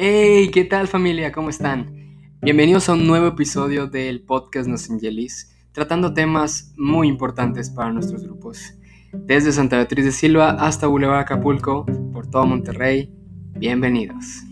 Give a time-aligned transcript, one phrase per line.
[0.00, 1.32] Hey, ¿qué tal familia?
[1.32, 1.92] ¿Cómo están?
[2.40, 8.22] Bienvenidos a un nuevo episodio del podcast Nos Angelis, tratando temas muy importantes para nuestros
[8.22, 8.74] grupos.
[9.12, 13.12] Desde Santa Beatriz de Silva hasta Boulevard Acapulco, por todo Monterrey,
[13.56, 14.44] bienvenidos.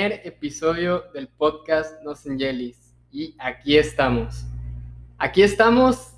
[0.00, 2.96] Primer episodio del podcast Nos Angelis.
[3.12, 4.46] Y aquí estamos.
[5.18, 6.14] Aquí estamos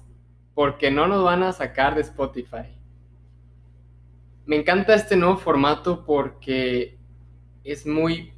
[0.54, 2.78] porque no nos van a sacar de Spotify.
[4.46, 6.96] Me encanta este nuevo formato porque
[7.64, 8.32] es muy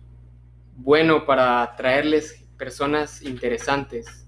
[0.76, 4.26] bueno para traerles personas interesantes.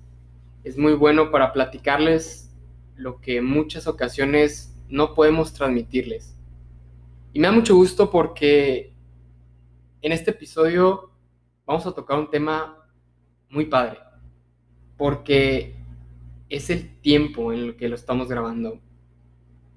[0.64, 2.54] Es muy bueno para platicarles
[2.94, 6.36] lo que en muchas ocasiones no podemos transmitirles.
[7.32, 8.95] Y me da mucho gusto porque
[10.02, 11.10] en este episodio
[11.64, 12.88] vamos a tocar un tema
[13.50, 13.98] muy padre.
[14.96, 15.76] Porque
[16.48, 18.80] es el tiempo en el que lo estamos grabando.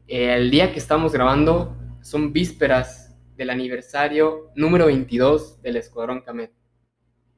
[0.07, 6.51] El día que estamos grabando son vísperas del aniversario número 22 del Escuadrón Camet.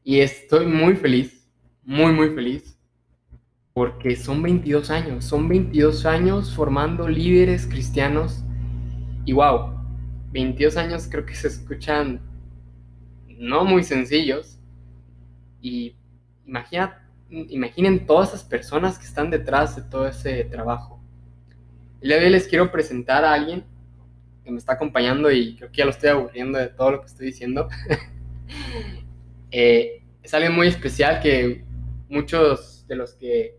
[0.03, 1.47] Y estoy muy feliz,
[1.83, 2.77] muy, muy feliz,
[3.73, 8.43] porque son 22 años, son 22 años formando líderes cristianos.
[9.25, 9.75] Y wow,
[10.31, 12.30] 22 años creo que se escuchan
[13.41, 14.59] no muy sencillos.
[15.61, 15.95] Y
[16.45, 21.01] imagina, imaginen todas esas personas que están detrás de todo ese trabajo.
[22.01, 23.63] El día de hoy les quiero presentar a alguien
[24.43, 27.07] que me está acompañando y creo que ya lo estoy aburriendo de todo lo que
[27.07, 27.67] estoy diciendo.
[29.53, 31.65] Eh, es alguien muy especial que
[32.07, 33.57] muchos de los que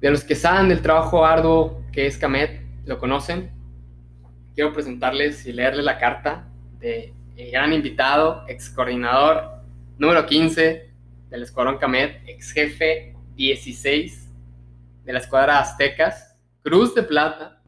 [0.00, 3.50] de los que saben del trabajo arduo que es Camet lo conocen
[4.54, 9.62] quiero presentarles y leerles la carta de el gran invitado, ex coordinador
[9.96, 10.90] número 15
[11.30, 14.30] del Escuadrón Camet, ex jefe 16
[15.04, 17.62] de la Escuadra Aztecas, Cruz de Plata.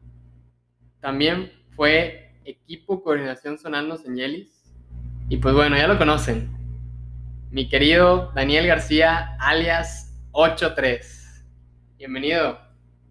[0.99, 4.75] También fue equipo coordinación sonando Señelis.
[5.27, 6.51] Y pues bueno, ya lo conocen.
[7.49, 11.45] Mi querido Daniel García, alias 83.
[11.97, 12.59] Bienvenido.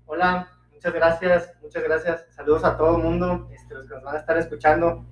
[0.07, 2.27] Hola, muchas gracias, muchas gracias.
[2.31, 5.05] Saludos a todo el mundo, este, los que nos van a estar escuchando.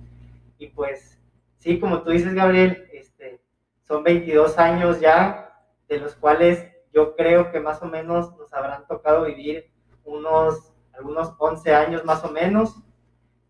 [0.57, 1.20] Y pues,
[1.61, 3.39] sí, como tú dices, Gabriel, este,
[3.83, 5.53] son 22 años ya,
[5.87, 9.71] de los cuales yo creo que más o menos nos habrán tocado vivir
[10.03, 12.81] unos, algunos 11 años más o menos.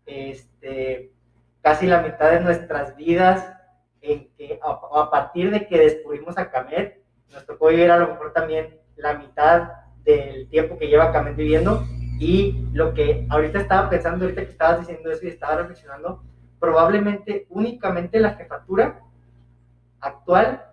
[0.04, 1.12] Este,
[1.62, 3.50] casi la mitad de nuestras vidas,
[4.02, 8.08] en que, a, a partir de que descubrimos a Camet, nos tocó vivir a lo
[8.08, 9.70] mejor también la mitad
[10.04, 11.82] del tiempo que lleva Camet viviendo
[12.18, 16.22] y lo que ahorita estaba pensando, ahorita que estabas diciendo eso y estaba reflexionando,
[16.62, 19.00] probablemente únicamente la jefatura
[19.98, 20.64] actual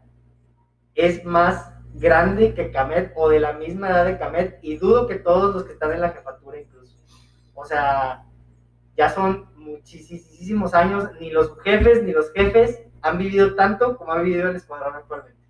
[0.94, 5.16] es más grande que Camet o de la misma edad de Camet y dudo que
[5.16, 6.96] todos los que están en la jefatura incluso.
[7.56, 8.24] O sea,
[8.96, 14.22] ya son muchísimos años, ni los jefes ni los jefes han vivido tanto como ha
[14.22, 15.42] vivido el escuadrón actualmente.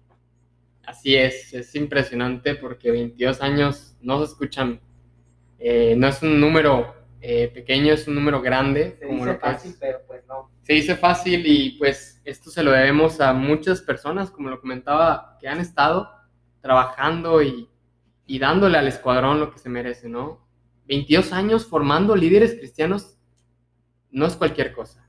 [0.85, 4.79] Así es, es impresionante porque 22 años no se escuchan
[5.59, 8.97] eh, no es un número eh, pequeño, es un número grande.
[8.99, 10.51] Se dice fácil, pero pues no.
[10.61, 15.37] Se dice fácil y pues esto se lo debemos a muchas personas, como lo comentaba,
[15.39, 16.09] que han estado
[16.61, 17.69] trabajando y,
[18.25, 20.47] y dándole al escuadrón lo que se merece, ¿no?
[20.87, 23.17] 22 años formando líderes cristianos
[24.11, 25.07] no es cualquier cosa.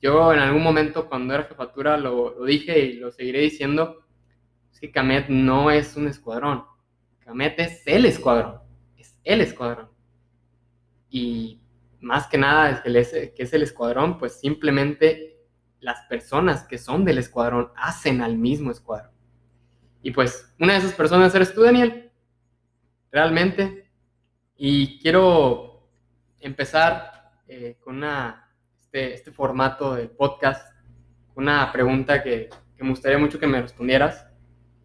[0.00, 4.04] Yo en algún momento cuando era jefatura lo, lo dije y lo seguiré diciendo,
[4.72, 6.64] es que Camet no es un escuadrón,
[7.20, 8.62] Camet es el escuadrón
[9.24, 9.88] el escuadrón.
[11.12, 11.60] Y
[12.00, 15.38] más que nada, que es el escuadrón, pues simplemente
[15.78, 19.12] las personas que son del escuadrón hacen al mismo escuadrón.
[20.02, 22.10] Y pues una de esas personas eres tú, Daniel,
[23.10, 23.90] realmente.
[24.56, 25.90] Y quiero
[26.40, 28.50] empezar eh, con una,
[28.80, 30.74] este, este, formato del podcast,
[31.34, 34.26] una pregunta que, que, me gustaría mucho que me respondieras,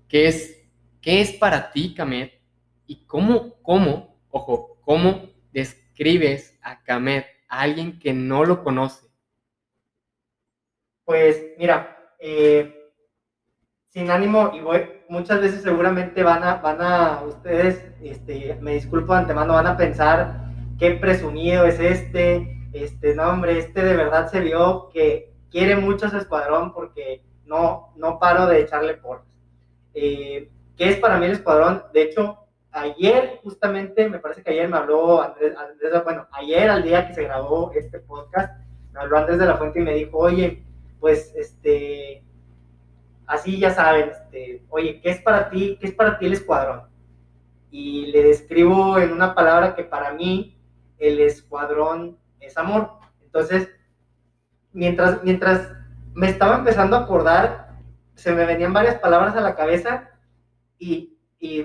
[0.10, 0.62] que es,
[1.02, 2.42] ¿qué es para ti, Camet?
[2.86, 5.87] ¿Y cómo, cómo Ojo, ¿cómo describes
[6.62, 9.08] a Kamet a alguien que no lo conoce?
[11.06, 12.92] Pues mira, eh,
[13.90, 14.62] sin ánimo, y
[15.10, 19.78] muchas veces seguramente van a, van a ustedes, este, me disculpo de antemano, van a
[19.78, 25.76] pensar qué presumido es este, este, no hombre, este de verdad se vio que quiere
[25.76, 29.24] mucho a su escuadrón porque no, no paro de echarle por.
[29.94, 31.84] Eh, ¿Qué es para mí el escuadrón?
[31.94, 32.47] De hecho,
[32.78, 35.54] ayer, justamente, me parece que ayer me habló Andrés,
[36.04, 38.60] bueno, ayer al día que se grabó este podcast,
[38.94, 40.64] me habló Andrés de la Fuente y me dijo, oye,
[41.00, 42.24] pues, este,
[43.26, 46.84] así ya saben, este, oye, ¿qué es para ti, qué es para ti el escuadrón?
[47.70, 50.58] Y le describo en una palabra que para mí
[50.98, 52.92] el escuadrón es amor.
[53.24, 53.70] Entonces,
[54.72, 55.74] mientras, mientras
[56.14, 57.68] me estaba empezando a acordar,
[58.16, 60.10] se me venían varias palabras a la cabeza
[60.80, 61.64] y, y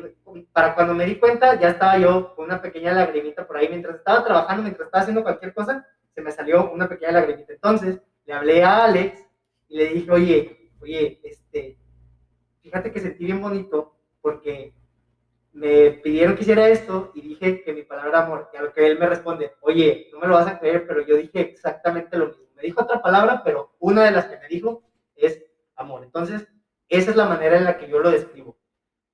[0.53, 3.69] para cuando me di cuenta ya estaba yo con una pequeña lagrimita por ahí.
[3.69, 7.53] Mientras estaba trabajando, mientras estaba haciendo cualquier cosa, se me salió una pequeña lagrimita.
[7.53, 9.21] Entonces, le hablé a Alex
[9.69, 11.79] y le dije, oye, oye, este,
[12.61, 14.75] fíjate que sentí bien bonito porque
[15.53, 18.87] me pidieron que hiciera esto y dije que mi palabra amor, y a lo que
[18.87, 22.29] él me responde, oye, no me lo vas a creer, pero yo dije exactamente lo
[22.29, 22.45] mismo.
[22.57, 24.83] Me dijo otra palabra, pero una de las que me dijo
[25.17, 25.45] es
[25.77, 26.05] amor.
[26.05, 26.47] Entonces,
[26.89, 28.57] esa es la manera en la que yo lo describo.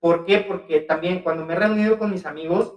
[0.00, 0.38] ¿Por qué?
[0.38, 2.74] Porque también cuando me he reunido con mis amigos,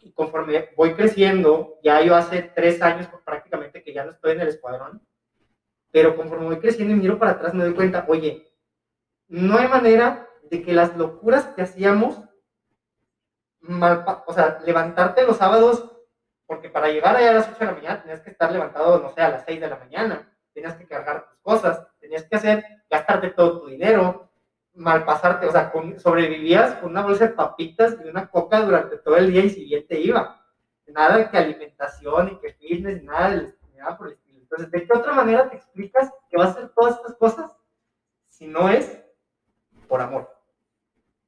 [0.00, 4.40] y conforme voy creciendo, ya yo hace tres años prácticamente que ya no estoy en
[4.40, 5.06] el escuadrón,
[5.90, 8.50] pero conforme voy creciendo y miro para atrás me doy cuenta, oye,
[9.28, 12.20] no hay manera de que las locuras que hacíamos,
[14.26, 15.90] o sea, levantarte los sábados,
[16.46, 19.12] porque para llegar allá a las 8 de la mañana tenías que estar levantado, no
[19.12, 22.64] sé, a las 6 de la mañana, tenías que cargar tus cosas, tenías que hacer,
[22.88, 24.29] gastarte todo tu dinero,
[24.74, 29.16] mal pasarte, o sea, sobrevivías con una bolsa de papitas y una coca durante todo
[29.16, 30.36] el día y siguiente iba.
[30.86, 34.40] Nada que alimentación y que fitness, nada, de, nada por el estilo.
[34.40, 37.56] Entonces, ¿de qué otra manera te explicas que vas a hacer todas estas cosas
[38.28, 39.00] si no es
[39.90, 40.34] por amor.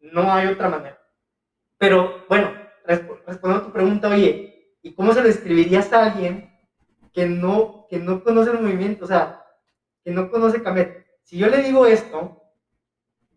[0.01, 0.99] No hay otra manera.
[1.77, 2.53] Pero bueno,
[2.85, 6.51] respondiendo a tu pregunta, oye, ¿y cómo se lo escribirías a alguien
[7.13, 9.05] que no, que no conoce el movimiento?
[9.05, 9.45] O sea,
[10.05, 11.07] que no conoce Camet.
[11.23, 12.42] Si yo le digo esto,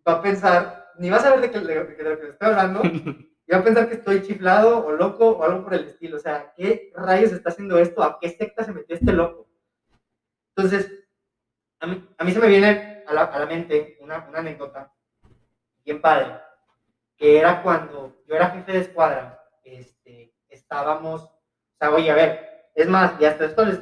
[0.08, 2.82] va a pensar, ni va a saber de, qué, de, lo que le estoy hablando,
[2.84, 6.18] y va a pensar que estoy chiflado o loco o algo por el estilo.
[6.18, 8.04] O sea, ¿qué rayos está haciendo esto?
[8.04, 9.48] ¿A qué secta se metió este loco?
[10.56, 10.92] Entonces,
[11.80, 14.92] a mí, a mí se me viene a la, a la mente una, una anécdota
[15.84, 16.40] bien padre,
[17.16, 22.70] que era cuando yo era jefe de escuadra, este, estábamos, o sea, oye, a ver,
[22.74, 23.80] es más, y hasta esto les,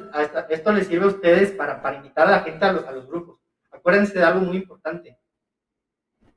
[0.50, 3.06] esto les sirve a ustedes para, para invitar a la gente a los, a los
[3.06, 3.40] grupos.
[3.70, 5.18] Acuérdense de algo muy importante.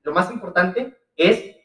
[0.08, 1.58] Lo más importante es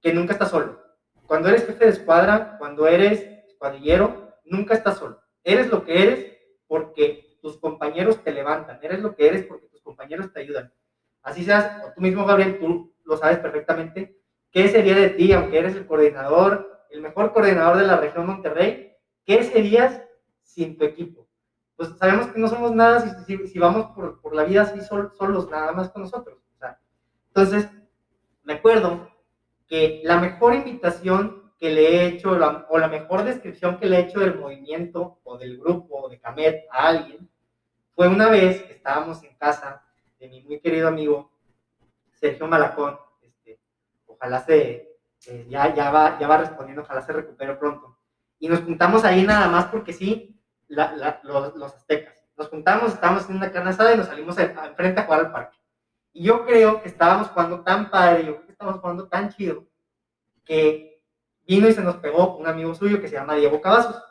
[0.00, 0.80] que nunca estás solo.
[1.26, 5.20] Cuando eres jefe de escuadra, cuando eres escuadrillero, nunca estás solo.
[5.44, 6.32] Eres lo que eres
[6.66, 8.78] porque tus compañeros te levantan.
[8.80, 10.72] Eres lo que eres porque tus compañeros te ayudan.
[11.20, 14.18] Así seas, o tú mismo, Gabriel, tú lo sabes perfectamente,
[14.50, 18.96] ¿qué sería de ti, aunque eres el coordinador, el mejor coordinador de la región Monterrey,
[19.26, 20.00] qué serías
[20.40, 21.28] sin tu equipo?
[21.76, 25.72] Pues sabemos que no somos nada si, vamos por, por, la vida así solos, nada
[25.72, 26.38] más con nosotros.
[27.34, 27.70] O entonces,
[28.44, 29.10] me acuerdo
[29.66, 34.00] que la mejor invitación que le he hecho, o la mejor descripción que le he
[34.00, 37.30] hecho del movimiento o del grupo de Camet a alguien,
[37.94, 39.82] fue una vez que estábamos en casa
[40.18, 41.32] de mi muy querido amigo
[42.12, 43.60] Sergio Malacón, este,
[44.06, 47.96] ojalá se, eh, ya, ya, va, ya va respondiendo, ojalá se recupere pronto.
[48.38, 50.38] Y nos juntamos ahí nada más porque sí,
[50.68, 50.90] los,
[51.54, 52.14] los, aztecas.
[52.36, 55.61] Nos juntamos, estábamos en una carne asada y nos salimos enfrente a jugar al parque.
[56.12, 59.66] Y yo creo que estábamos jugando tan padre, yo creo que estábamos jugando tan chido,
[60.44, 61.02] que
[61.46, 64.02] vino y se nos pegó un amigo suyo que se llama Diego Cavazos.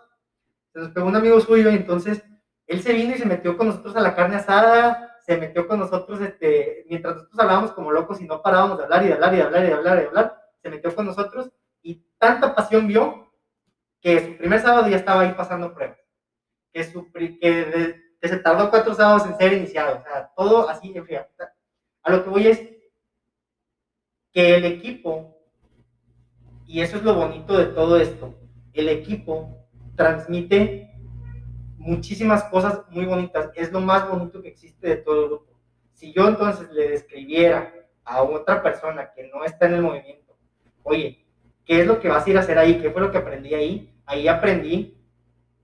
[0.74, 2.24] Se nos pegó un amigo suyo y entonces
[2.68, 5.80] él se vino y se metió con nosotros a la carne asada, se metió con
[5.80, 9.34] nosotros, este, mientras nosotros hablábamos como locos y no parábamos de hablar y de hablar
[9.34, 12.56] y de hablar y de hablar y de hablar, se metió con nosotros y tanta
[12.56, 13.32] pasión vio
[14.00, 16.00] que su primer sábado ya estaba ahí pasando pruebas,
[16.74, 21.06] que, su, que, se tardó cuatro sábados en ser iniciado, o sea, todo así en
[21.06, 21.28] fría.
[22.04, 22.62] A lo que voy es
[24.32, 25.38] que el equipo,
[26.66, 28.34] y eso es lo bonito de todo esto,
[28.74, 30.92] el equipo transmite
[31.78, 33.50] muchísimas cosas muy bonitas.
[33.56, 35.60] Es lo más bonito que existe de todo el grupo.
[35.94, 40.38] Si yo entonces le describiera a otra persona que no está en el movimiento,
[40.84, 41.26] oye,
[41.66, 42.80] ¿qué es lo que vas a ir a hacer ahí?
[42.82, 43.94] ¿Qué fue lo que aprendí ahí?
[44.06, 44.98] Ahí aprendí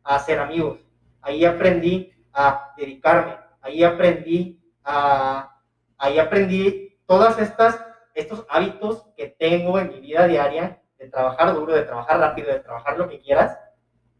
[0.03, 0.79] a hacer amigos.
[1.21, 3.37] Ahí aprendí a dedicarme.
[3.61, 5.56] Ahí aprendí a...
[5.97, 7.83] Ahí aprendí todas estas
[8.17, 12.59] estos hábitos que tengo en mi vida diaria de trabajar duro, de trabajar rápido, de
[12.59, 13.59] trabajar lo que quieras,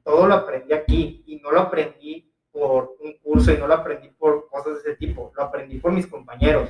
[0.03, 4.09] todo lo aprendí aquí y no lo aprendí por un curso y no lo aprendí
[4.09, 6.69] por cosas de ese tipo, lo aprendí por mis compañeros,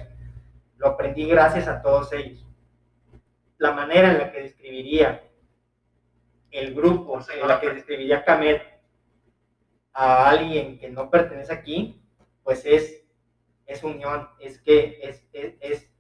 [0.78, 2.46] lo aprendí gracias a todos ellos.
[3.58, 5.24] La manera en la que describiría
[6.52, 8.24] el grupo, en la que describiría
[9.94, 12.02] a alguien que no pertenece aquí,
[12.44, 13.04] pues es,
[13.68, 15.92] es unión, es que es, es,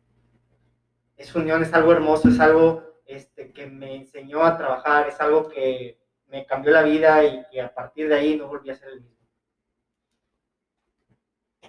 [1.18, 5.48] es, unión, es algo hermoso, es algo este, que me enseñó a trabajar, es algo
[5.48, 9.02] que me cambió la vida y a partir de ahí no volví a ser el
[9.02, 9.18] mismo.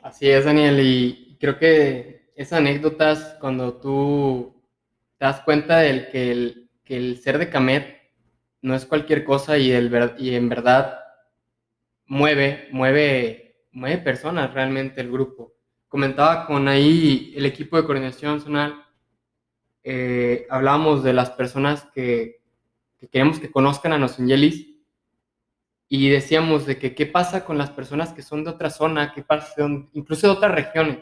[0.03, 4.63] Así es, Daniel, y creo que esas anécdotas, cuando tú
[5.19, 7.99] te das cuenta del que el, que el ser de Camet
[8.63, 11.01] no es cualquier cosa y, el, y en verdad
[12.07, 15.58] mueve, mueve, mueve personas realmente el grupo.
[15.89, 18.85] Comentaba con ahí el equipo de coordinación zonal,
[19.83, 22.43] eh, hablábamos de las personas que,
[22.99, 24.67] que queremos que conozcan a Nosengelis
[25.89, 29.23] y decíamos de que qué pasa con las personas que son de otra zona, qué
[29.23, 30.99] pasa, incluso de otras regiones.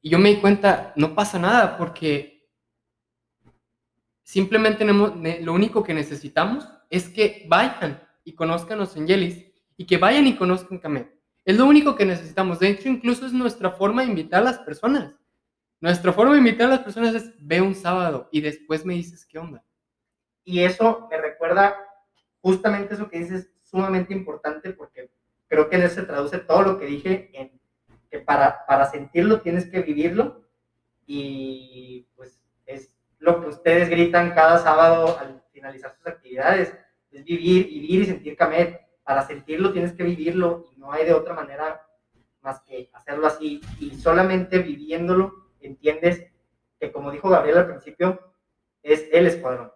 [0.00, 2.48] Y yo me di cuenta, no pasa nada porque
[4.22, 9.44] simplemente lo único que necesitamos es que vayan y conozcan los Angelis
[9.76, 11.19] y que vayan y conozcan Camet.
[11.50, 12.60] Es lo único que necesitamos.
[12.60, 15.12] De hecho, incluso es nuestra forma de invitar a las personas.
[15.80, 19.26] Nuestra forma de invitar a las personas es ve un sábado y después me dices
[19.26, 19.64] qué onda.
[20.44, 21.76] Y eso me recuerda
[22.40, 25.10] justamente eso que dices sumamente importante porque
[25.48, 27.32] creo que en eso se traduce todo lo que dije
[28.08, 30.44] que para, para sentirlo tienes que vivirlo
[31.04, 36.72] y pues es lo que ustedes gritan cada sábado al finalizar sus actividades,
[37.10, 38.89] es vivir, vivir y sentir Camet.
[39.10, 41.84] Para sentirlo tienes que vivirlo y no hay de otra manera
[42.42, 46.26] más que hacerlo así y solamente viviéndolo entiendes
[46.78, 48.20] que como dijo Gabriel al principio,
[48.84, 49.72] es el escuadrón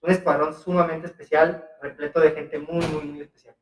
[0.00, 3.54] un escuadrón sumamente especial, repleto de gente muy, muy, muy especial.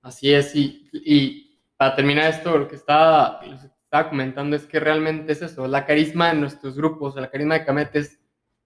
[0.00, 3.40] Así es, y, y para terminar esto, lo que estaba,
[3.82, 7.64] estaba comentando es que realmente es eso, la carisma de nuestros grupos, la carisma de
[7.64, 8.20] Camet es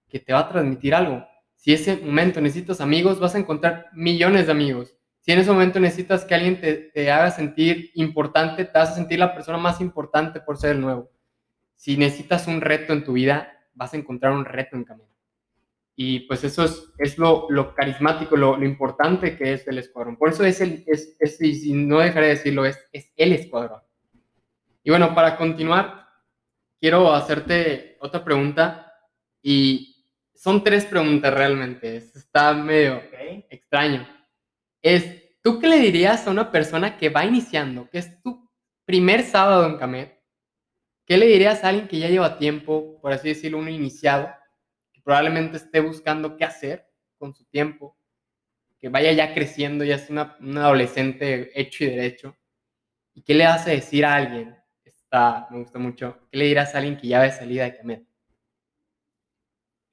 [0.07, 1.25] que te va a transmitir algo.
[1.55, 4.95] Si ese momento necesitas amigos, vas a encontrar millones de amigos.
[5.25, 8.95] Si en ese momento necesitas que alguien te, te haga sentir importante, te vas a
[8.95, 11.09] sentir la persona más importante por ser el nuevo.
[11.75, 15.07] Si necesitas un reto en tu vida, vas a encontrar un reto en Camet.
[15.95, 20.15] Y pues eso es, es lo, lo carismático, lo, lo, importante que es el escuadrón.
[20.15, 23.81] Por eso es el, es, es, y no dejaré de decirlo, es, es el escuadrón.
[24.83, 26.07] Y bueno, para continuar,
[26.79, 28.93] quiero hacerte otra pregunta.
[29.41, 30.05] Y
[30.35, 31.97] son tres preguntas realmente.
[31.97, 33.01] Está medio
[33.49, 34.14] extraño.
[34.85, 38.47] Es, ¿tú qué le dirías a una persona que va iniciando, que es tu
[38.85, 40.21] primer sábado en Camet?
[41.07, 44.29] ¿Qué le dirías a alguien que ya lleva tiempo, por así decirlo, uno iniciado?
[45.03, 46.87] probablemente esté buscando qué hacer
[47.17, 47.97] con su tiempo,
[48.79, 52.37] que vaya ya creciendo, ya es una, un adolescente hecho y derecho.
[53.15, 54.55] ¿Y qué le hace decir a alguien?
[54.83, 56.19] Está, me gusta mucho.
[56.31, 58.07] ¿Qué le dirás a alguien que ya ve salida de Camet?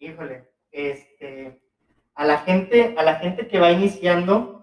[0.01, 1.63] Híjole, este,
[2.15, 4.62] a la gente, a la gente que va iniciando,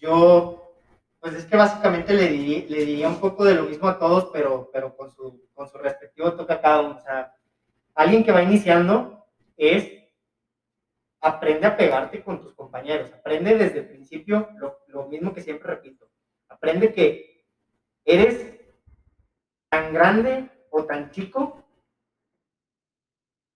[0.00, 0.74] yo,
[1.20, 4.96] pues es que básicamente le diría, un poco de lo mismo a todos, pero, pero
[4.96, 6.96] con su, con su respectivo toque a cada uno.
[6.96, 7.34] O sea,
[7.94, 9.26] alguien que va iniciando,
[9.56, 10.00] es
[11.20, 14.48] aprende a pegarte con tus compañeros, aprende desde el principio
[14.88, 16.08] lo, mismo que siempre repito,
[16.48, 17.44] aprende que
[18.04, 18.58] eres
[19.68, 21.62] tan grande o tan chico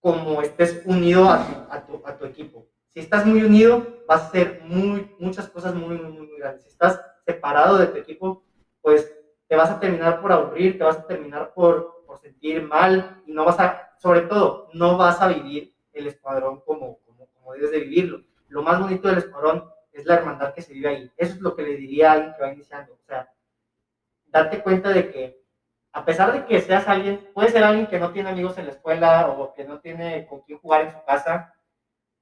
[0.00, 2.68] como estés unido a tu, a tu, equipo.
[2.88, 6.62] Si estás muy unido, vas a hacer muy, muchas cosas muy, muy, muy grandes.
[6.62, 8.44] Si estás separado de tu equipo,
[8.80, 9.12] pues
[9.48, 13.32] te vas a terminar por aburrir, te vas a terminar por, por sentir mal y
[13.32, 17.70] no vas a, sobre todo, no vas a vivir el escuadrón como, como, como debes
[17.70, 18.24] de vivirlo.
[18.48, 21.12] Lo más bonito del escuadrón es la hermandad que se vive ahí.
[21.16, 22.94] Eso es lo que le diría a alguien que va iniciando.
[22.94, 23.30] O sea,
[24.26, 25.44] date cuenta de que
[25.94, 28.72] a pesar de que seas alguien, puede ser alguien que no tiene amigos en la
[28.72, 31.54] escuela o que no tiene con quién jugar en su casa,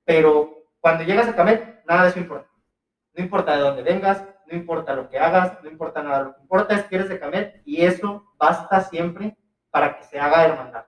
[0.04, 2.50] pero cuando llegas a Camet, nada de eso importa.
[3.14, 6.24] No importa de dónde vengas, no importa lo que hagas, no importa nada.
[6.24, 9.38] Lo que importa es que eres de Camet y eso basta siempre
[9.70, 10.86] para que se haga hermandad.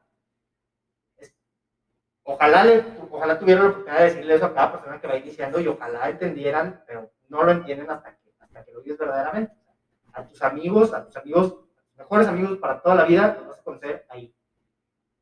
[2.24, 5.60] Ojalá, le, ojalá tuvieran la oportunidad de decirle eso a cada persona que va iniciando
[5.60, 9.54] y ojalá entendieran, pero no lo entienden hasta que, hasta que lo vives verdaderamente.
[10.12, 13.46] A tus amigos, a tus amigos, a tus mejores amigos para toda la vida, los
[13.48, 14.34] vas a conocer ahí.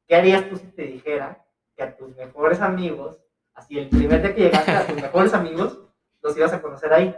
[0.06, 1.44] ¿Qué harías tú si te dijera
[1.76, 3.21] que a tus mejores amigos,
[3.54, 5.80] así el primer día que llegaste a tus mejores amigos,
[6.22, 7.14] los ibas a conocer ahí?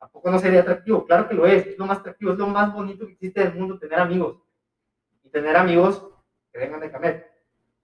[0.00, 1.04] ¿A poco no sería atractivo?
[1.06, 3.48] Claro que lo es, es lo más atractivo, es lo más bonito que existe en
[3.48, 4.42] el mundo, tener amigos.
[5.22, 6.04] Y tener amigos
[6.52, 7.26] que vengan de Camet.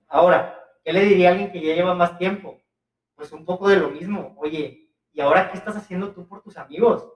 [0.09, 2.61] Ahora, ¿qué le diría a alguien que ya lleva más tiempo?
[3.15, 4.35] Pues un poco de lo mismo.
[4.39, 7.09] Oye, ¿y ahora qué estás haciendo tú por tus amigos?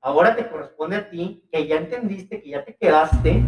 [0.00, 3.42] Ahora te corresponde a ti, que ya entendiste, que ya te quedaste,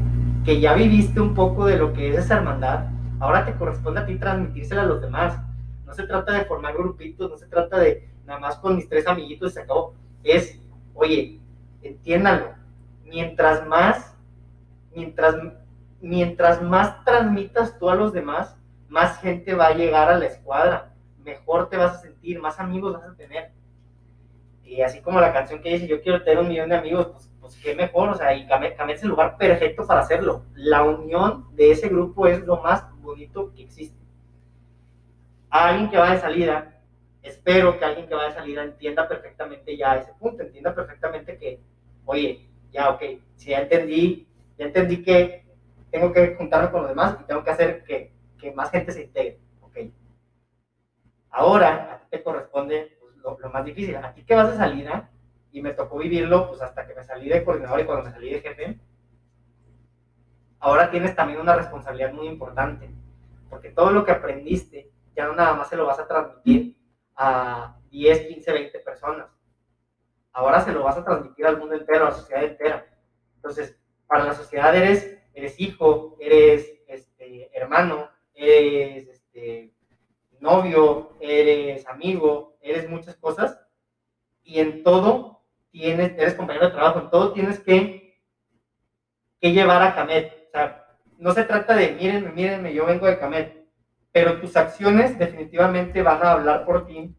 [0.44, 2.86] que ya viviste un poco de lo que es esa hermandad.
[3.20, 5.38] Ahora te corresponde a ti transmitírsela a los demás.
[5.86, 9.06] No se trata de formar grupitos, no se trata de nada más con mis tres
[9.06, 9.94] amiguitos y se acabó.
[10.22, 10.58] Es,
[10.94, 11.40] oye,
[11.82, 12.54] entiéndanlo.
[13.04, 14.16] Mientras más,
[14.94, 15.36] mientras,
[16.00, 18.56] mientras más transmitas tú a los demás,
[18.88, 22.94] más gente va a llegar a la escuadra, mejor te vas a sentir, más amigos
[22.94, 23.52] vas a tener.
[24.62, 27.30] Y así como la canción que dice, yo quiero tener un millón de amigos, pues,
[27.40, 30.44] pues qué mejor, o sea, y Camet, el lugar perfecto para hacerlo.
[30.54, 34.03] La unión de ese grupo es lo más bonito que existe.
[35.54, 36.82] A alguien que va de salida,
[37.22, 41.60] espero que alguien que va de salida entienda perfectamente ya ese punto, entienda perfectamente que,
[42.06, 43.02] oye, ya, ok,
[43.36, 44.26] si ya entendí,
[44.58, 45.46] ya entendí que
[45.92, 49.04] tengo que juntarme con los demás y tengo que hacer que, que más gente se
[49.04, 49.78] integre, ok.
[51.30, 54.56] Ahora, a ti te corresponde pues, lo, lo, más difícil, a ti que vas de
[54.56, 55.08] salida,
[55.52, 58.32] y me tocó vivirlo, pues hasta que me salí de coordinador y cuando me salí
[58.32, 58.80] de jefe,
[60.58, 62.90] ahora tienes también una responsabilidad muy importante,
[63.48, 66.76] porque todo lo que aprendiste ya no nada más se lo vas a transmitir
[67.16, 69.28] a 10, 15, 20 personas.
[70.32, 72.86] Ahora se lo vas a transmitir al mundo entero, a la sociedad entera.
[73.36, 79.72] Entonces, para la sociedad eres, eres hijo, eres este, hermano, eres este,
[80.40, 83.60] novio, eres amigo, eres muchas cosas.
[84.42, 88.20] Y en todo tienes, eres compañero de trabajo, en todo tienes que,
[89.40, 90.48] que llevar a Camet.
[90.48, 93.63] O sea, no se trata de mírenme, mírenme, yo vengo de Camet
[94.14, 97.12] pero tus acciones definitivamente van a hablar por ti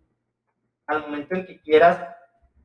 [0.87, 1.99] al momento en que quieras,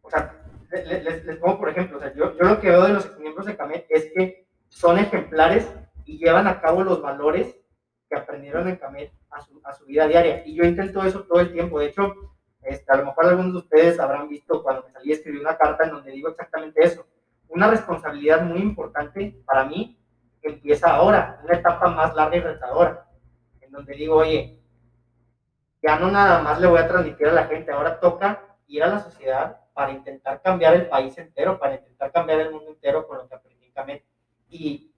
[0.02, 2.92] o sea, les, les, pongo por ejemplo, o sea, yo, yo, lo que veo de
[2.92, 5.68] los miembros de CAMET es que son ejemplares
[6.04, 7.56] y llevan a cabo los valores
[8.08, 10.46] que aprendieron en CAMET a su, a su vida diaria.
[10.46, 11.80] Y yo intento eso todo el tiempo.
[11.80, 12.14] De hecho,
[12.62, 15.56] este, a lo mejor algunos de ustedes habrán visto cuando me salí a escribir una
[15.56, 17.04] carta en donde digo exactamente eso.
[17.48, 19.98] Una responsabilidad muy importante para mí
[20.40, 23.09] empieza ahora, una etapa más larga y retadora
[23.70, 24.58] donde digo, oye,
[25.82, 28.88] ya no nada más le voy a transmitir a la gente, ahora toca ir a
[28.88, 33.18] la sociedad para intentar cambiar el país entero, para intentar cambiar el mundo entero con
[33.18, 34.02] lo que aprendí en
[34.48, 34.92] Y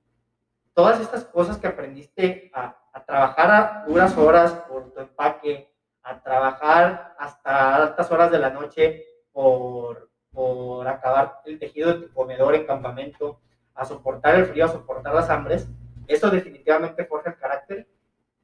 [0.74, 6.20] todas estas cosas que aprendiste a, a trabajar a duras horas por tu empaque, a
[6.20, 12.54] trabajar hasta altas horas de la noche por, por acabar el tejido de tu comedor
[12.54, 13.40] en campamento,
[13.74, 15.68] a soportar el frío, a soportar las hambres,
[16.06, 17.88] eso definitivamente forja el carácter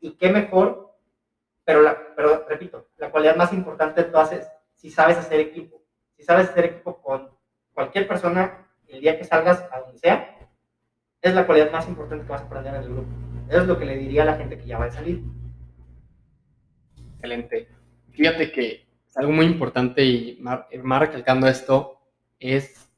[0.01, 0.95] y qué mejor,
[1.65, 5.83] pero, la, pero repito, la cualidad más importante de todas es si sabes hacer equipo.
[6.17, 7.31] Si sabes hacer equipo con
[7.73, 10.37] cualquier persona, el día que salgas a donde sea,
[11.21, 13.09] es la cualidad más importante que vas a aprender en el grupo.
[13.49, 15.23] Eso es lo que le diría a la gente que ya va a salir.
[17.15, 17.69] Excelente.
[18.11, 22.01] Fíjate que es algo muy importante y más, más recalcando esto,
[22.39, 22.89] es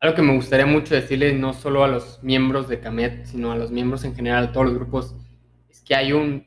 [0.00, 3.56] algo que me gustaría mucho decirle no solo a los miembros de CAMET, sino a
[3.56, 5.16] los miembros en general, a todos los grupos
[5.80, 6.46] que hay un,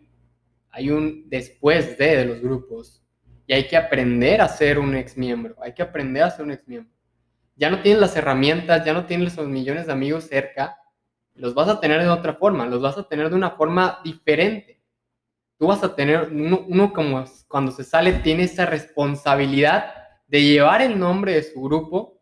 [0.70, 3.04] hay un después de, de los grupos
[3.48, 6.52] y hay que aprender a ser un ex miembro, hay que aprender a ser un
[6.52, 6.94] ex miembro.
[7.56, 10.78] Ya no tienes las herramientas, ya no tienes esos millones de amigos cerca,
[11.36, 14.82] los vas a tener de otra forma, los vas a tener de una forma diferente.
[15.58, 19.94] Tú vas a tener, uno, uno como cuando se sale tiene esa responsabilidad
[20.28, 22.22] de llevar el nombre de su grupo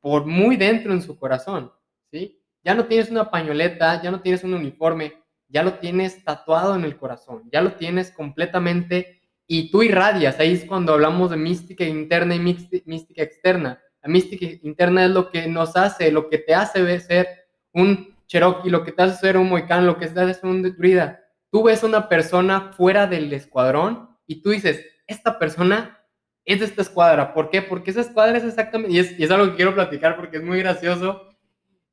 [0.00, 1.72] por muy dentro en su corazón,
[2.10, 2.40] ¿sí?
[2.62, 5.14] Ya no tienes una pañoleta, ya no tienes un uniforme,
[5.48, 10.38] ya lo tienes tatuado en el corazón, ya lo tienes completamente y tú irradias.
[10.38, 13.82] Ahí es cuando hablamos de mística interna y mística externa.
[14.02, 17.26] La mística interna es lo que nos hace, lo que te hace ser
[17.72, 20.62] un Cherokee, lo que te hace ser un Moicano, lo que te hace ser un
[20.62, 21.20] Druida.
[21.50, 25.98] Tú ves una persona fuera del escuadrón y tú dices, esta persona
[26.44, 27.32] es de esta escuadra.
[27.32, 27.62] ¿Por qué?
[27.62, 30.42] Porque esa escuadra es exactamente, y es, y es algo que quiero platicar porque es
[30.42, 31.27] muy gracioso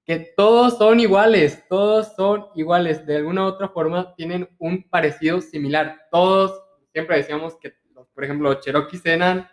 [0.06, 5.41] que todos son iguales, todos son iguales, de alguna u otra forma tienen un parecido
[5.41, 6.00] similar.
[6.12, 6.62] Todos,
[6.94, 7.74] siempre decíamos que,
[8.13, 9.50] por ejemplo, los Cherokees eran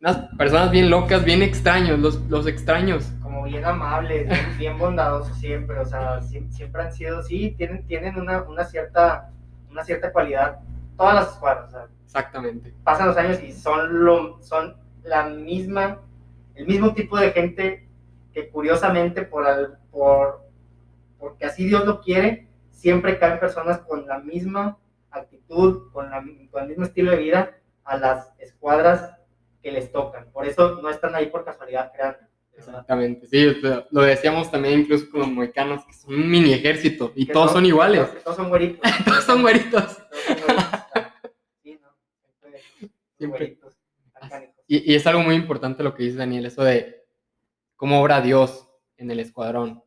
[0.00, 3.10] unas personas bien locas, bien extraños, los, los extraños.
[3.22, 8.42] Como bien amables, bien, bondadosos siempre, o sea, siempre han sido, sí, tienen, tienen una,
[8.42, 9.32] una, cierta,
[9.70, 10.58] una cierta cualidad,
[10.98, 12.72] todas las escuadras, o sea, Exactamente.
[12.84, 15.98] Pasan los años y son, lo, son la misma,
[16.54, 17.88] el mismo tipo de gente
[18.32, 20.44] que curiosamente por, al, por
[21.24, 24.78] porque así Dios lo quiere, siempre caen personas con la misma
[25.10, 29.16] actitud, con, la, con el mismo estilo de vida a las escuadras
[29.62, 30.30] que les tocan.
[30.32, 32.18] Por eso no están ahí por casualidad creando.
[32.56, 33.56] Exactamente, sí,
[33.90, 38.06] lo decíamos también incluso con los que son un mini ejército y todos son, iguales.
[38.22, 38.90] Todos, son güeritos.
[39.04, 39.98] todos son güeritos.
[41.62, 41.88] sí, ¿no?
[43.16, 43.58] Siempre.
[44.68, 47.04] Y, y, es algo muy importante lo que dice Daniel, eso de
[47.76, 49.83] cómo obra Dios en el escuadrón.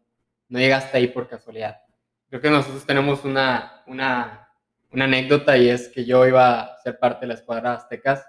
[0.50, 1.82] No llegaste ahí por casualidad.
[2.30, 4.50] Creo que nosotros tenemos una, una,
[4.92, 8.26] anécdota y es que yo iba a ser parte de la escuadra Aztecas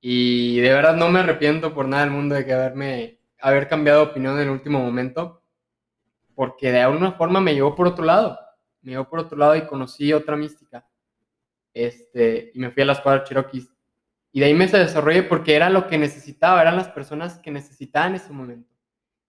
[0.00, 4.04] y de verdad no me arrepiento por nada del mundo de que haberme, haber cambiado
[4.04, 5.44] de opinión en el último momento,
[6.34, 8.38] porque de alguna forma me llevó por otro lado,
[8.80, 10.84] me llevó por otro lado y conocí otra mística.
[11.72, 13.68] Este, y me fui a la escuadra Cherokees.
[14.32, 17.50] Y de ahí me se desarrollé porque era lo que necesitaba, eran las personas que
[17.50, 18.71] necesitaban en ese momento.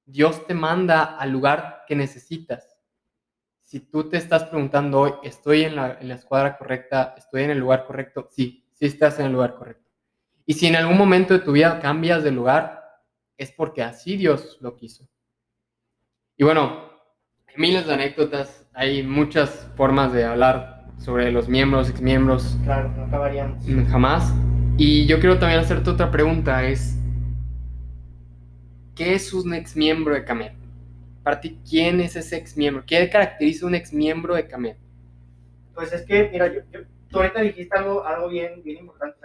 [0.05, 2.77] Dios te manda al lugar que necesitas.
[3.63, 7.15] Si tú te estás preguntando hoy, ¿estoy en la, en la escuadra correcta?
[7.17, 8.29] ¿Estoy en el lugar correcto?
[8.31, 9.89] Sí, sí estás en el lugar correcto.
[10.45, 12.83] Y si en algún momento de tu vida cambias de lugar,
[13.37, 15.07] es porque así Dios lo quiso.
[16.37, 16.89] Y bueno,
[17.55, 22.57] miles de anécdotas, hay muchas formas de hablar sobre los miembros, exmiembros.
[22.63, 23.63] Claro, no acabaríamos.
[23.89, 24.33] Jamás.
[24.77, 26.97] Y yo quiero también hacerte otra pregunta, es,
[28.95, 30.53] ¿qué es un exmiembro de Camet?
[31.23, 32.83] Para ti, ¿quién es ese exmiembro?
[32.85, 34.77] ¿Qué caracteriza un exmiembro de Camet?
[35.73, 36.61] Pues es que, mira, yo,
[37.09, 39.19] tú ahorita dijiste algo, algo bien, bien importante.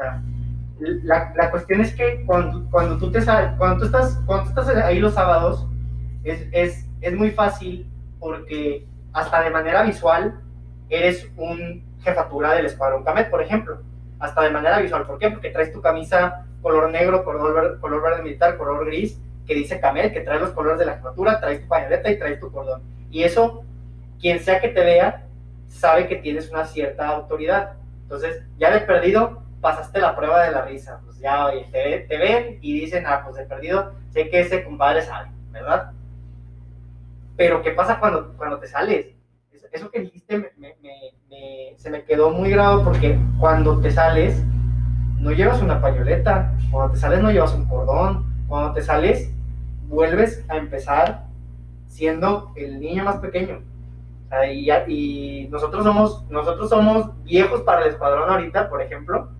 [0.78, 3.24] la, la, cuestión es que cuando, cuando, tú te,
[3.58, 5.66] cuando, tú estás, cuando tú estás ahí los sábados,
[6.24, 7.86] es, es, es muy fácil
[8.18, 10.40] porque hasta de manera visual
[10.88, 13.82] eres un jefatura del escuadrón Camet, por ejemplo.
[14.20, 15.06] Hasta de manera visual.
[15.06, 15.30] ¿Por qué?
[15.30, 19.80] Porque traes tu camisa color negro, color verde, color verde militar, color gris, que dice
[19.80, 22.82] Camet, que trae los colores de la jefatura, traes tu pañoleta y traes tu cordón.
[23.10, 23.64] Y eso,
[24.20, 25.26] quien sea que te vea,
[25.66, 27.72] sabe que tienes una cierta autoridad.
[28.02, 31.00] Entonces, ya de perdido, pasaste la prueba de la risa.
[31.04, 35.00] Pues ya te, te ven y dicen, ah, pues de perdido, sé que ese compadre
[35.02, 35.92] sabe, ¿verdad?
[37.36, 39.06] Pero ¿qué pasa cuando, cuando te sales?
[39.72, 40.52] Eso que dijiste
[41.76, 44.42] se me quedó muy grave porque cuando te sales
[45.18, 49.30] no llevas una pañoleta, cuando te sales no llevas un cordón, cuando te sales
[49.88, 51.24] vuelves a empezar
[51.86, 53.62] siendo el niño más pequeño.
[54.52, 59.30] y, y, nosotros, somos, nosotros somos viejos para el escuadrón ahorita, por ejemplo,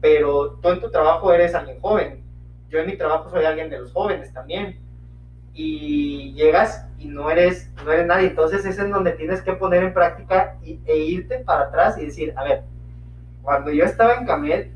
[0.00, 2.22] pero tú en tu trabajo eres alguien joven.
[2.68, 4.78] Yo en mi trabajo soy alguien de los jóvenes también
[5.54, 8.28] y llegas y no eres, no eres nadie.
[8.28, 12.06] Entonces es en donde tienes que poner en práctica y, e irte para atrás y
[12.06, 12.62] decir, a ver,
[13.42, 14.72] cuando yo estaba en Camel,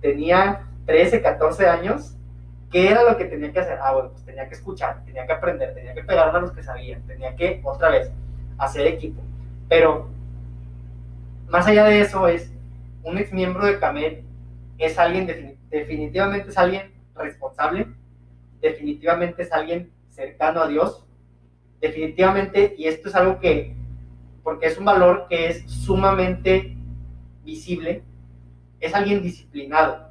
[0.00, 2.15] tenía 13, 14 años,
[2.70, 3.78] ¿qué era lo que tenía que hacer?
[3.80, 6.62] Ah, bueno, pues tenía que escuchar, tenía que aprender, tenía que pegarme a los que
[6.62, 8.10] sabían, tenía que, otra vez,
[8.58, 9.22] hacer equipo.
[9.68, 10.08] Pero,
[11.48, 12.52] más allá de eso, es
[13.02, 14.24] un ex miembro de Camel,
[14.78, 17.86] es alguien, definitivamente es alguien responsable,
[18.60, 21.06] definitivamente es alguien cercano a Dios,
[21.80, 23.74] definitivamente, y esto es algo que,
[24.42, 26.76] porque es un valor que es sumamente
[27.44, 28.02] visible,
[28.80, 30.05] es alguien disciplinado.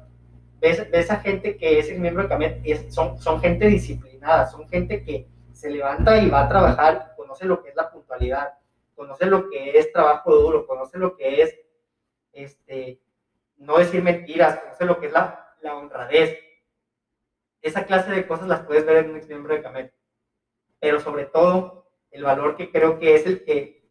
[0.60, 4.46] Ves, ves a gente que es el miembro de Camet, es, son, son gente disciplinada,
[4.46, 8.54] son gente que se levanta y va a trabajar, conoce lo que es la puntualidad,
[8.94, 11.58] conoce lo que es trabajo duro, conoce lo que es
[12.32, 13.00] este,
[13.58, 16.38] no decir mentiras, conoce lo que es la, la honradez,
[17.62, 19.92] esa clase de cosas las puedes ver en un ex miembro de Camet.
[20.78, 23.90] Pero sobre todo, el valor que creo que es el que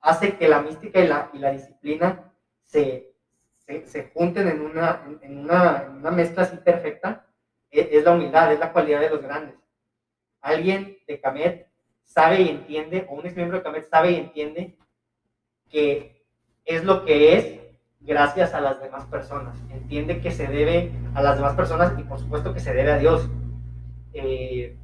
[0.00, 2.32] hace que la mística y la, y la disciplina
[2.64, 3.13] se,
[3.66, 7.26] se, se junten en una, en, una, en una, mezcla así perfecta,
[7.70, 9.56] es, es, la humildad, es la cualidad de los grandes.
[10.40, 11.68] Alguien de Camet
[12.02, 14.76] sabe y entiende, o un ex miembro de Camet sabe y entiende
[15.70, 16.24] que
[16.64, 17.60] es lo que es
[18.00, 19.56] gracias a las demás personas.
[19.70, 22.98] Entiende que se debe a las demás personas y por supuesto que se debe a
[22.98, 23.28] Dios.
[24.12, 24.76] Eh,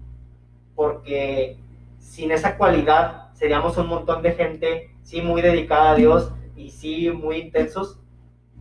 [0.74, 1.58] porque
[1.98, 7.10] sin esa cualidad seríamos un montón de gente, sí, muy dedicada a Dios y sí,
[7.10, 7.99] muy intensos,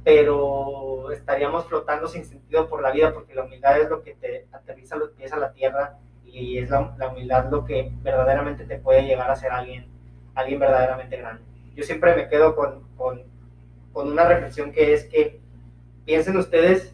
[0.10, 4.48] pero estaríamos flotando sin sentido por la vida porque la humildad es lo que te
[4.52, 8.78] aterriza los pies a la tierra y es la, la humildad lo que verdaderamente te
[8.78, 9.88] puede llegar a ser alguien,
[10.36, 11.44] alguien verdaderamente grande.
[11.76, 13.24] Yo siempre me quedo con, con
[13.92, 15.40] con una reflexión que es que
[16.06, 16.94] piensen ustedes,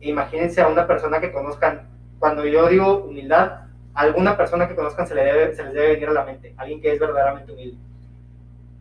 [0.00, 3.62] imagínense a una persona que conozcan, cuando yo digo humildad,
[3.94, 6.54] a alguna persona que conozcan se, le debe, se les debe venir a la mente,
[6.56, 7.78] alguien que es verdaderamente humilde.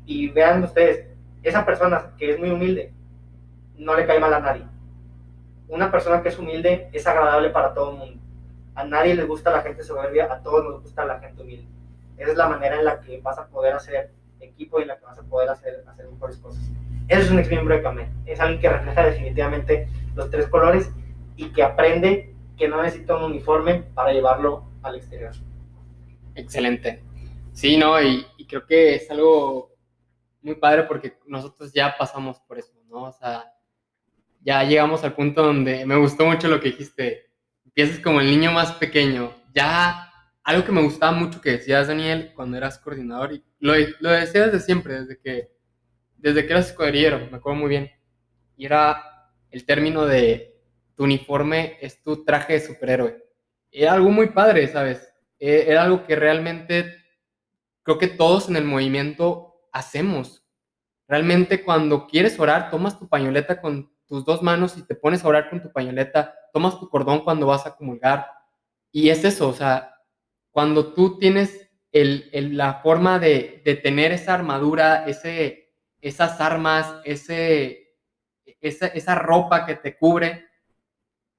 [0.05, 1.07] Y vean ustedes,
[1.41, 2.91] esa persona que es muy humilde,
[3.77, 4.65] no le cae mal a nadie.
[5.67, 8.21] Una persona que es humilde es agradable para todo el mundo.
[8.75, 11.67] A nadie le gusta la gente soberbia, a todos nos gusta la gente humilde.
[12.17, 14.97] Esa es la manera en la que vas a poder hacer equipo y en la
[14.97, 16.61] que vas a poder hacer, hacer mejores cosas.
[17.07, 18.07] Ese es un ex miembro de Camel.
[18.25, 20.91] Es alguien que refleja definitivamente los tres colores
[21.35, 25.33] y que aprende que no necesita un uniforme para llevarlo al exterior.
[26.35, 27.03] Excelente.
[27.51, 29.73] Sí, no, y, creo que es algo
[30.41, 33.03] muy padre porque nosotros ya pasamos por eso, ¿no?
[33.03, 33.51] O sea,
[34.45, 37.31] ya llegamos al punto donde me gustó mucho lo que dijiste.
[37.65, 39.33] Empiezas como el niño más pequeño.
[39.53, 44.11] Ya, algo que me gustaba mucho que decías, Daniel, cuando eras coordinador, y lo, lo
[44.11, 45.55] decías desde siempre, desde que
[46.17, 47.91] desde que eras escuadrillero, me acuerdo muy bien.
[48.57, 50.59] Y era el término de
[50.95, 53.23] tu uniforme es tu traje de superhéroe.
[53.69, 55.07] Era algo muy padre, ¿sabes?
[55.37, 56.95] E, era algo que realmente
[57.83, 60.43] creo que todos en el movimiento hacemos.
[61.07, 65.27] Realmente cuando quieres orar, tomas tu pañoleta con tus dos manos y te pones a
[65.27, 68.29] orar con tu pañoleta, tomas tu cordón cuando vas a comulgar
[68.91, 69.95] Y es eso, o sea,
[70.51, 77.95] cuando tú tienes el, la forma de, de, tener esa armadura, ese, esas armas, ese,
[78.61, 80.45] esa, esa ropa que te cubre,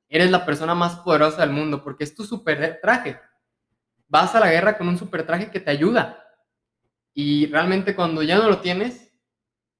[0.09, 3.18] eres la persona más poderosa del mundo porque es tu super traje.
[4.09, 6.22] Vas a la guerra con un super traje que te ayuda.
[7.12, 9.05] Y realmente cuando ya no lo tienes,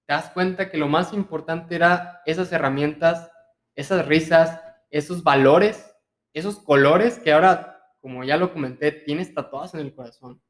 [0.07, 3.31] te das cuenta que lo más importante era esas herramientas,
[3.75, 5.95] esas risas, esos valores,
[6.33, 10.41] esos colores que ahora, como ya lo comenté, tienes tatuados en el corazón.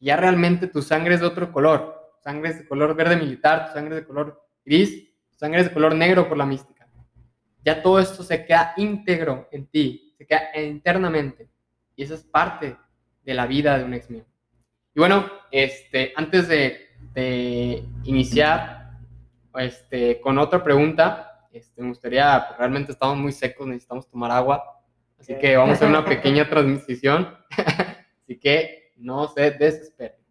[0.00, 2.12] Ya realmente tu sangre es de otro color.
[2.16, 5.60] Tu sangre es de color verde militar, tu sangre es de color gris, tu sangre
[5.60, 6.88] es de color negro por la mística.
[7.64, 11.48] Ya todo esto se queda íntegro en ti, se queda internamente.
[11.94, 12.76] Y eso es parte
[13.22, 14.32] de la vida de un ex miembro.
[14.94, 18.73] Y bueno, este, antes de, de iniciar
[19.58, 21.48] este, con otra pregunta.
[21.52, 24.62] Este, me gustaría, pues, realmente estamos muy secos, necesitamos tomar agua.
[25.18, 27.36] Así que vamos a hacer una pequeña transmisión.
[28.22, 30.24] así que no se desesperen.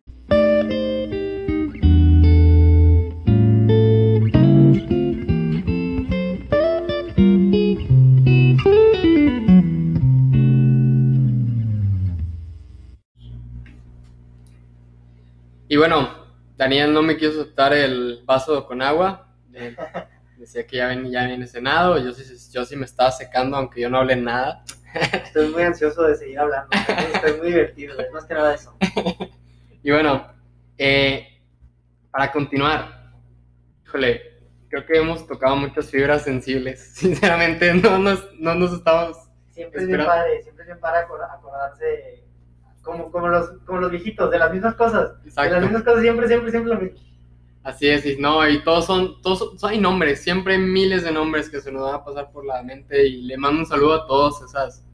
[15.73, 16.22] Y bueno,
[16.55, 19.27] Daniel no me quiso aceptar el vaso con agua.
[20.37, 21.97] Decía que ya, ven, ya viene cenado.
[21.97, 24.63] Yo sí, yo sí me estaba secando, aunque yo no hablé nada.
[24.93, 26.69] Estoy muy ansioso de seguir hablando.
[27.13, 28.75] Estoy muy divertido, es más que nada eso.
[29.81, 30.27] Y bueno,
[30.77, 31.41] eh,
[32.11, 33.11] para continuar,
[33.85, 34.21] híjole,
[34.69, 36.79] creo que hemos tocado muchas fibras sensibles.
[36.95, 39.17] Sinceramente, no nos, no nos estamos.
[39.51, 42.22] Siempre es bien padre, siempre es bien padre acordarse
[42.83, 45.13] como, como, los, como los viejitos, de las mismas cosas.
[45.25, 45.43] Exacto.
[45.43, 46.99] De las mismas cosas siempre, siempre, siempre lo mismo.
[47.63, 51.49] Así es, y no, y todos son, todos hay nombres, siempre hay miles de nombres
[51.49, 54.05] que se nos van a pasar por la mente y le mando un saludo a
[54.05, 54.85] todas esas,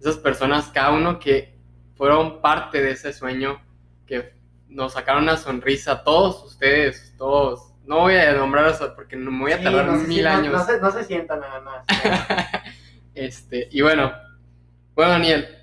[0.00, 1.58] esas personas, cada uno que
[1.96, 3.60] fueron parte de ese sueño,
[4.06, 4.34] que
[4.68, 9.52] nos sacaron una sonrisa, todos ustedes, todos, no voy a nombrar eso porque me voy
[9.52, 10.52] a tardar mil años.
[10.52, 11.84] No, se, no se sienta nada más.
[13.14, 14.12] este, y bueno,
[14.94, 15.55] bueno Daniel,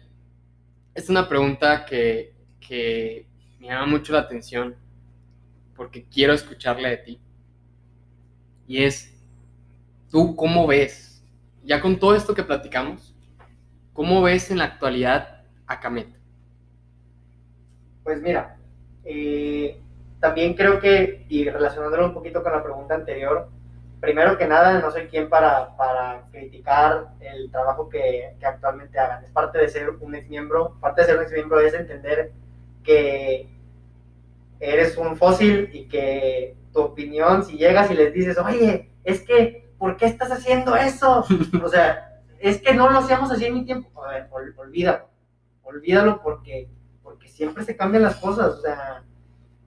[0.96, 2.34] es una pregunta que,
[3.60, 4.76] me llama mucho la atención
[5.76, 7.22] porque quiero escucharle de ti.
[8.68, 9.14] Y es,
[10.10, 11.24] ¿tú cómo ves,
[11.64, 13.16] ya con todo esto que platicamos,
[13.94, 16.10] cómo ves en la actualidad a Camet?
[18.04, 18.58] Pues mira,
[19.06, 19.80] eh,
[20.20, 23.50] también creo que, y relacionándolo un poquito con la pregunta anterior,
[24.04, 29.24] primero que nada, no soy quien para, para criticar el trabajo que, que, actualmente hagan.
[29.24, 32.34] Es parte de ser un ex miembro, parte de ser un ex miembro es entender
[32.84, 33.48] que
[34.60, 39.72] eres un fósil y que tu opinión, si llegas y les dices, oye, es que,
[39.78, 41.26] ¿por qué estás haciendo eso?
[41.64, 44.04] O sea, es que no lo hacíamos así en mi tiempo.
[44.04, 45.08] A ver, olvídalo,
[45.64, 46.68] olvídalo porque,
[47.02, 48.48] porque siempre se cambian las cosas.
[48.48, 49.06] O sea,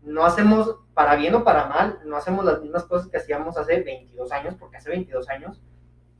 [0.06, 3.82] no hacemos, para bien o para mal, no hacemos las mismas cosas que hacíamos hace
[3.82, 5.60] 22 años, porque hace 22 años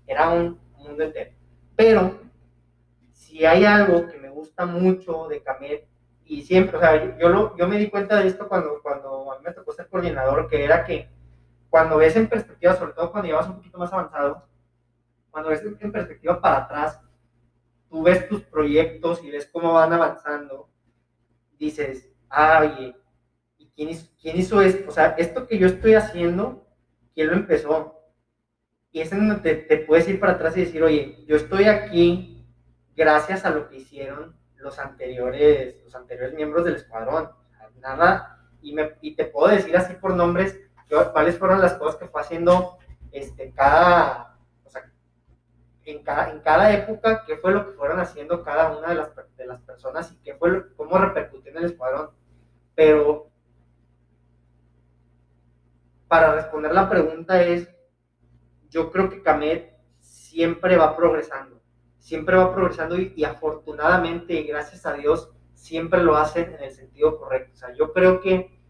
[0.09, 1.31] era un mundo entero.
[1.77, 2.19] Pero,
[3.13, 5.87] si hay algo que me gusta mucho de Camet,
[6.25, 9.39] y siempre, o sea, yo, lo, yo me di cuenta de esto cuando, cuando a
[9.39, 11.09] mí me tocó ser coordinador, que era que
[11.71, 14.49] cuando ves en perspectiva, sobre todo cuando llevas un poquito más avanzado,
[15.31, 17.01] cuando ves en perspectiva para atrás,
[17.89, 20.69] tú ves tus proyectos y ves cómo van avanzando,
[21.57, 22.97] dices, ay,
[23.77, 23.91] ¿quién
[24.37, 24.89] hizo, esto?
[24.89, 26.67] O sea, esto que yo estoy haciendo,
[27.15, 28.01] ¿quién lo empezó?
[28.91, 32.45] Y es en donde te, puedes ir para atrás y decir, oye, yo estoy aquí
[32.97, 37.31] gracias a lo que hicieron los anteriores, los anteriores miembros del escuadrón.
[37.81, 40.59] nada, y, me, y te puedo decir así por nombres
[41.13, 42.79] cuáles fueron las cosas que fue haciendo
[43.13, 44.91] este, cada, o sea,
[45.85, 49.11] en cada, en cada época, qué fue lo que fueron haciendo cada una de las,
[49.37, 52.11] de las personas y qué fue cómo repercutió en el escuadrón.
[52.75, 53.31] Pero
[56.09, 57.69] para responder la pregunta es,
[58.69, 61.61] yo creo que Camet siempre va progresando,
[61.99, 67.19] siempre va progresando y, afortunadamente y gracias a Dios siempre lo hacen en el sentido
[67.19, 67.53] correcto.
[67.55, 68.61] O sea, yo creo que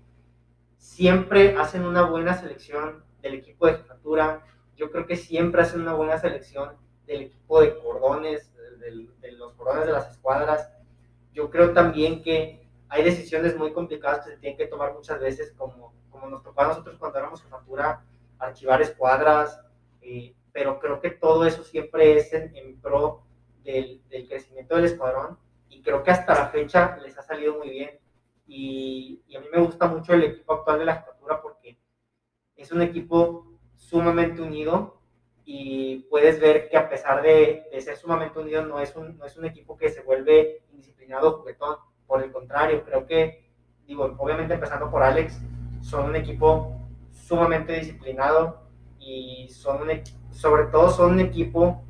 [0.76, 4.44] siempre hacen una buena selección del equipo de jefatura,
[4.76, 9.54] yo creo que siempre hacen una buena selección del equipo de cordones, de, de los
[9.54, 10.70] cordones de las escuadras.
[11.32, 15.52] Yo creo también que hay decisiones muy complicadas que se tienen que tomar muchas veces
[15.56, 18.04] como como nos tocó a nosotros cuando éramos jefatura,
[18.38, 19.60] archivar escuadras,
[20.00, 23.22] eh, pero creo que todo eso siempre es en, pro
[23.62, 27.70] del, del, crecimiento del escuadrón y creo que hasta la fecha les ha salido muy
[27.70, 27.90] bien.
[28.46, 31.78] Y, y, a mí me gusta mucho el equipo actual de la jefatura porque
[32.56, 34.96] es un equipo sumamente unido
[35.44, 39.36] y puedes ver que a pesar de, ser sumamente unido, no es, un, no es
[39.36, 41.76] un equipo que se vuelve indisciplinado juguetón.
[42.04, 43.48] Por el contrario, creo que,
[43.86, 45.40] digo, obviamente empezando por Alex,
[45.86, 46.76] son un equipo
[47.12, 48.60] sumamente disciplinado
[48.98, 49.88] y son
[50.32, 51.84] sobre todo son un equipo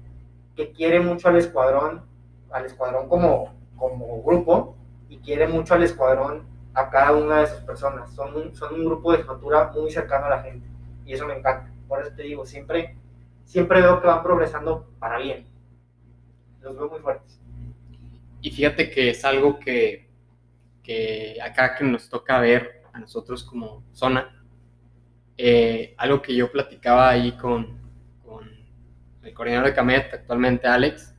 [0.55, 2.05] que quiere mucho al escuadrón,
[2.51, 4.77] al escuadrón como, como grupo
[5.09, 8.15] y quiere mucho al escuadrón a cada una de sus personas.
[8.15, 10.67] Son un, son un grupo de factura muy cercano a la gente
[11.07, 11.73] y eso me encanta.
[11.89, 12.97] Por eso te digo, siempre
[13.45, 15.47] siempre veo que van progresando para bien.
[16.61, 17.41] Los veo muy fuertes.
[18.43, 20.11] Y fíjate que es algo que,
[20.83, 24.43] que acá que nos toca ver a nosotros como zona,
[25.37, 27.79] eh, algo que yo platicaba ahí con,
[28.25, 28.49] con
[29.23, 31.15] el coordinador de Camet, actualmente Alex,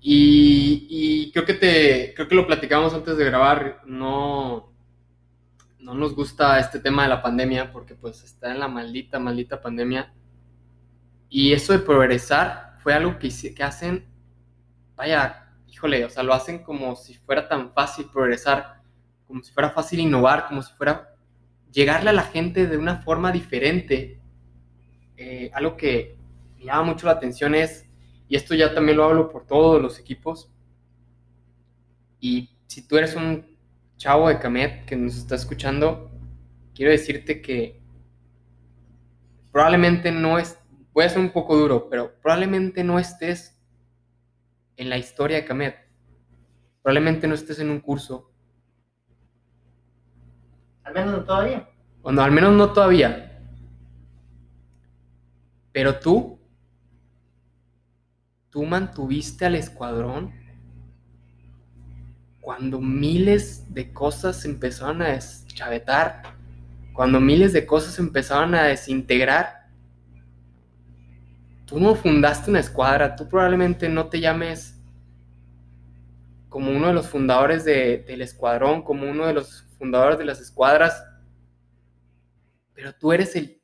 [0.00, 4.72] y, y, creo que te creo que lo platicamos antes de grabar, no,
[5.78, 9.60] no nos gusta este tema de la pandemia porque pues está en la maldita, maldita
[9.60, 10.12] pandemia.
[11.28, 14.04] Y eso de progresar fue algo que, que hacen,
[14.96, 18.81] vaya, híjole, o sea, lo hacen como si fuera tan fácil progresar,
[19.32, 21.16] como si fuera fácil innovar, como si fuera
[21.72, 24.20] llegarle a la gente de una forma diferente.
[25.16, 26.18] Eh, algo que
[26.58, 27.88] me llama mucho la atención es,
[28.28, 30.52] y esto ya también lo hablo por todos los equipos,
[32.20, 33.56] y si tú eres un
[33.96, 36.10] chavo de Camet que nos está escuchando,
[36.74, 37.80] quiero decirte que
[39.50, 40.58] probablemente no es
[40.92, 43.58] Puede ser un poco duro, pero probablemente no estés
[44.76, 45.76] en la historia de Camet.
[46.82, 48.31] Probablemente no estés en un curso.
[50.84, 51.68] Al menos no todavía.
[52.02, 53.40] O al menos no todavía.
[55.72, 56.38] Pero tú,
[58.50, 60.32] tú mantuviste al escuadrón
[62.40, 66.22] cuando miles de cosas empezaron a deschavetar,
[66.92, 69.62] cuando miles de cosas empezaron a desintegrar
[71.72, 74.78] tú no fundaste una escuadra, tú probablemente no te llames
[76.50, 81.04] como uno de los fundadores del escuadrón, como uno de los fundadores de las escuadras,
[82.72, 83.60] pero tú eres el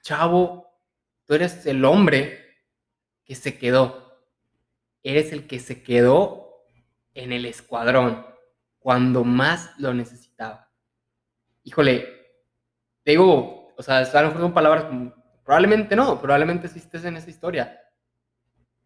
[0.00, 0.66] chavo,
[1.26, 2.46] tú eres el hombre
[3.26, 4.24] que se quedó,
[5.02, 6.64] eres el que se quedó
[7.12, 8.24] en el escuadrón
[8.78, 10.72] cuando más lo necesitaba.
[11.62, 12.08] Híjole,
[13.02, 15.12] te digo, o sea, a lo mejor son palabras como
[15.44, 17.78] Probablemente no, probablemente sí estés en esa historia.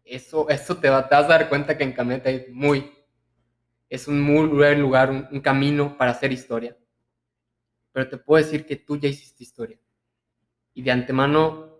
[0.03, 2.91] Eso, eso te, vas a dar cuenta que en Cameta es muy,
[3.93, 6.75] es un muy buen lugar, un, camino para hacer historia.
[7.91, 9.79] Pero te puedo decir que tú ya hiciste historia.
[10.73, 11.77] Y de antemano,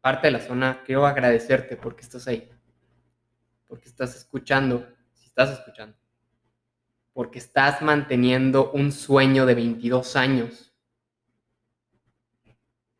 [0.00, 2.48] parte de la zona, quiero agradecerte porque estás ahí.
[3.66, 5.96] Porque estás escuchando, si estás escuchando.
[7.12, 10.72] Porque estás manteniendo un sueño de 22 años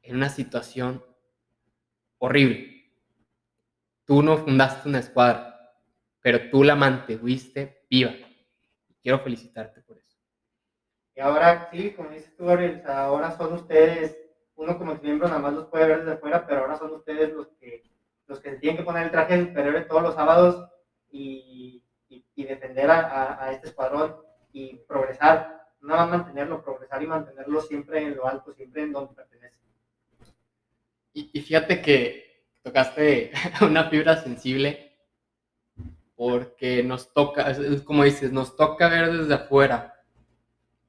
[0.02, 1.04] en una situación
[2.18, 2.90] horrible.
[4.04, 5.76] Tú no fundaste una escuadra,
[6.20, 8.27] pero tú la mantuviste viva.
[9.02, 10.16] Quiero felicitarte por eso.
[11.14, 14.16] Y ahora, sí, como dices tú, Gabriel, ahora son ustedes,
[14.54, 17.48] uno como miembro nada más los puede ver desde afuera, pero ahora son ustedes los
[17.60, 17.82] que,
[18.26, 20.68] los que tienen que poner el traje superior todos los sábados
[21.10, 24.16] y, y, defender a, a, este escuadrón
[24.52, 29.58] y progresar, no mantenerlo, progresar y mantenerlo siempre en lo alto, siempre en donde pertenece.
[31.12, 34.87] Y, fíjate que tocaste una fibra sensible
[36.18, 40.02] porque nos toca, como dices, nos toca ver desde afuera.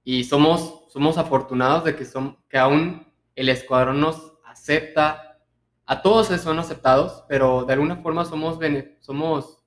[0.04, 5.38] Y somos, somos afortunados de que, son, que aún el escuadrón nos acepta,
[5.86, 8.58] a todos son aceptados, pero de alguna forma somos,
[9.02, 9.64] somos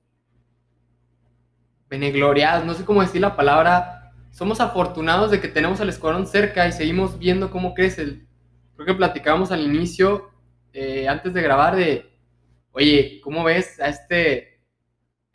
[1.87, 6.67] benegloriados, no sé cómo decir la palabra, somos afortunados de que tenemos al escuadrón cerca
[6.67, 8.27] y seguimos viendo cómo crece.
[8.75, 10.29] Creo que platicábamos al inicio
[10.73, 12.11] eh, antes de grabar de,
[12.73, 14.52] oye, ¿cómo ves a este,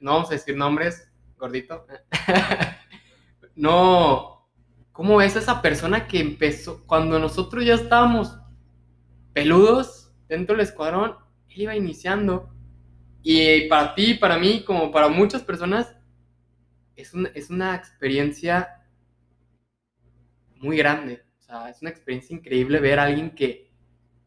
[0.01, 1.87] no vamos a decir nombres, gordito?
[3.57, 4.49] no,
[4.93, 8.39] ¿cómo ves a esa persona que empezó, cuando nosotros ya estábamos
[9.33, 11.17] peludos dentro del escuadrón,
[11.49, 12.53] él iba iniciando.
[13.23, 15.97] Y para ti, para mí, como para muchas personas,
[16.97, 18.83] es, es una experiencia
[20.57, 21.23] muy grande.
[21.39, 23.71] O sea, es una experiencia increíble ver a alguien que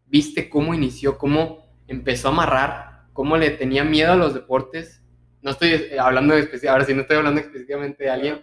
[0.07, 5.00] viste cómo inició, cómo empezó a amarrar, cómo le tenía miedo a los deportes.
[5.41, 8.41] No estoy eh, hablando de ahora sí no estoy hablando específicamente de alguien,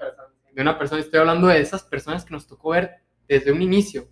[0.53, 2.97] de una persona, estoy hablando de esas personas que nos tocó ver
[3.29, 4.09] desde un inicio.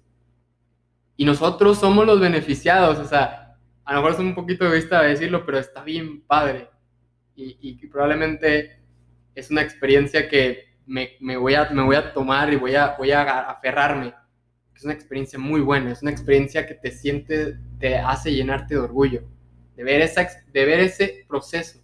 [1.17, 5.11] Y nosotros somos los beneficiados, o sea, a lo mejor es un poquito vista de
[5.11, 6.69] decirlo, pero está bien padre.
[7.35, 8.81] Y, y probablemente
[9.35, 12.97] es una experiencia que me, me, voy a, me voy a tomar y voy a,
[12.99, 14.15] voy a aferrarme
[14.77, 18.81] es una experiencia muy buena, es una experiencia que te siente, te hace llenarte de
[18.81, 19.23] orgullo,
[19.75, 21.81] de ver, esa, de ver ese proceso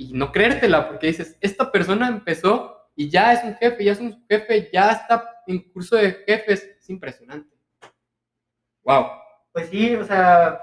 [0.00, 4.00] y no creértela, porque dices, esta persona empezó y ya es un jefe, ya es
[4.00, 7.54] un jefe, ya está en curso de jefes, es impresionante.
[8.82, 9.08] Wow.
[9.52, 10.58] Pues sí, o sea,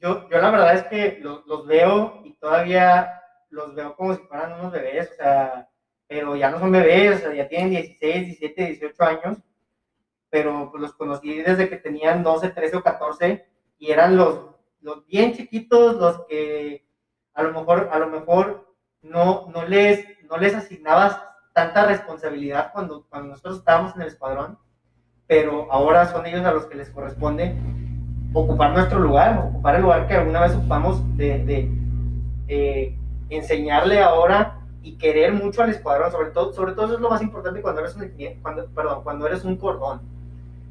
[0.00, 4.58] yo, yo la verdad es que los, veo y todavía los veo como si fueran
[4.58, 5.68] unos bebés, o sea,
[6.06, 9.38] pero ya no son bebés, o sea, ya tienen 16, 17, 18 años,
[10.30, 13.46] pero pues los conocí desde que tenían 12, 13 o 14
[13.76, 14.46] y eran los,
[14.80, 16.85] los bien chiquitos, los que
[17.36, 18.66] a lo mejor, a lo mejor
[19.02, 21.20] no, no, les, no les asignabas
[21.52, 24.58] tanta responsabilidad cuando, cuando nosotros estábamos en el escuadrón,
[25.26, 27.54] pero ahora son ellos a los que les corresponde
[28.32, 31.70] ocupar nuestro lugar, ocupar el lugar que alguna vez ocupamos de, de
[32.48, 32.98] eh,
[33.30, 37.22] enseñarle ahora y querer mucho al escuadrón, sobre todo, sobre todo eso es lo más
[37.22, 38.12] importante cuando eres un,
[38.42, 40.00] cuando, perdón, cuando eres un cordón.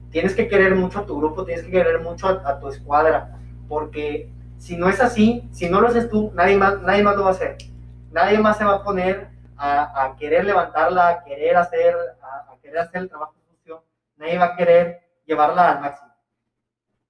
[0.09, 3.37] Tienes que querer mucho a tu grupo, tienes que querer mucho a, tu escuadra,
[3.67, 4.29] porque
[4.65, 7.27] si no es así, si no lo haces tú, nadie más, nadie más lo va
[7.29, 7.55] a hacer.
[8.09, 12.57] Nadie más se va a poner a, a querer levantarla, a querer hacer, a, a,
[12.59, 13.83] querer hacer el trabajo sucio.
[14.17, 16.11] Nadie va a querer llevarla al máximo.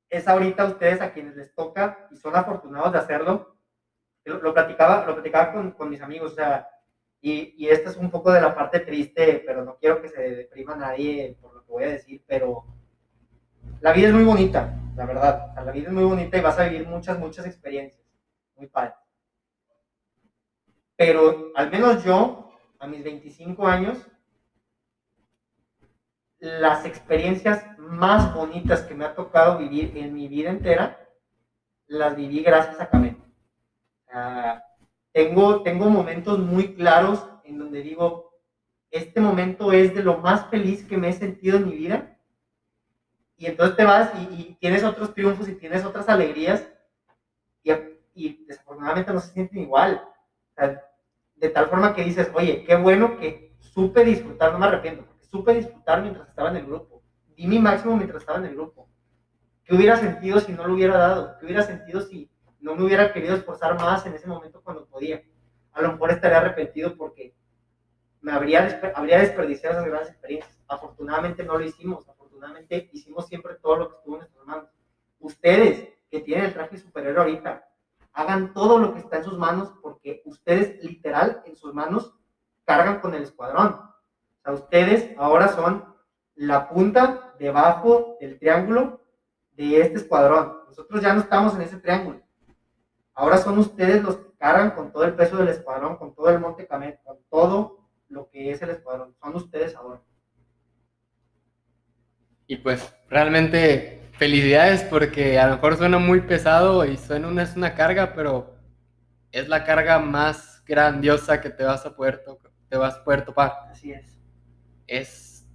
[0.09, 3.55] Es ahorita ustedes a quienes les toca y son afortunados de hacerlo,
[4.25, 6.67] lo, platicaba, lo platicaba con, con, mis amigos, o sea,
[7.21, 10.21] y, y esta es un poco de la parte triste, pero no quiero que se
[10.21, 12.65] deprima nadie por lo que voy a decir, pero
[13.79, 16.63] la vida es muy bonita, la verdad, la vida es muy bonita y vas a
[16.63, 18.01] vivir muchas, muchas experiencias,
[18.55, 18.93] muy padre.
[20.95, 23.97] Pero al menos yo, a mis 25 años,
[26.39, 30.99] las experiencias más bonitas que me ha tocado vivir en mi vida entera,
[31.87, 33.21] las viví gracias a Camén.
[34.11, 34.63] Ah,
[35.11, 38.31] tengo, tengo momentos muy claros en donde digo,
[38.91, 42.14] este momento es de lo más feliz que me he sentido en mi vida.
[43.37, 46.67] Y entonces te vas y, tienes otros triunfos y tienes otras alegrías
[47.63, 47.71] y,
[48.13, 50.01] y desafortunadamente no se sienten igual.
[51.35, 55.53] de tal forma que dices, oye, qué bueno que supe disfrutar, no me arrepiento, supe
[55.53, 57.03] disfrutar mientras estaba en el grupo.
[57.35, 58.89] Di mi máximo mientras estaba en el grupo.
[59.63, 61.37] ¿Qué hubiera sentido si no lo hubiera dado?
[61.39, 62.29] ¿Qué hubiera sentido si
[62.65, 65.23] no me hubiera querido esforzar más en ese momento cuando podía.
[65.71, 67.35] A lo mejor estaría arrepentido porque
[68.21, 70.59] me habría, habría desperdiciado esas grandes experiencias.
[70.67, 72.24] Afortunadamente no lo hicimos, afortunadamente
[72.93, 74.69] hicimos siempre todo lo que estuvo en nuestras manos.
[75.19, 77.67] Ustedes que tienen el traje superior ahorita,
[78.13, 82.13] hagan todo lo que está en sus manos porque ustedes literal en sus manos
[82.63, 83.73] cargan con el escuadrón.
[83.73, 85.95] O sea, ustedes ahora son
[86.35, 89.01] la punta debajo del triángulo
[89.51, 90.59] de este escuadrón.
[90.67, 92.21] Nosotros ya no estamos en ese triángulo.
[93.13, 96.39] Ahora son ustedes los que cargan con todo el peso del escuadrón, con todo el
[96.39, 97.79] Monte con todo
[98.09, 99.15] lo que es el escuadrón.
[99.21, 100.01] Son ustedes ahora.
[102.47, 107.55] Y pues realmente felicidades porque a lo mejor suena muy pesado y suena una, es
[107.55, 108.55] una carga, pero
[109.31, 112.23] es la carga más grandiosa que te vas a poder,
[112.69, 113.53] te vas a poder topar.
[113.69, 114.19] Así es.
[114.87, 115.47] Es,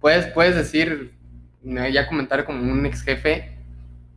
[0.00, 1.18] puedes, puedes decir,
[1.62, 3.58] ya comentar como un ex jefe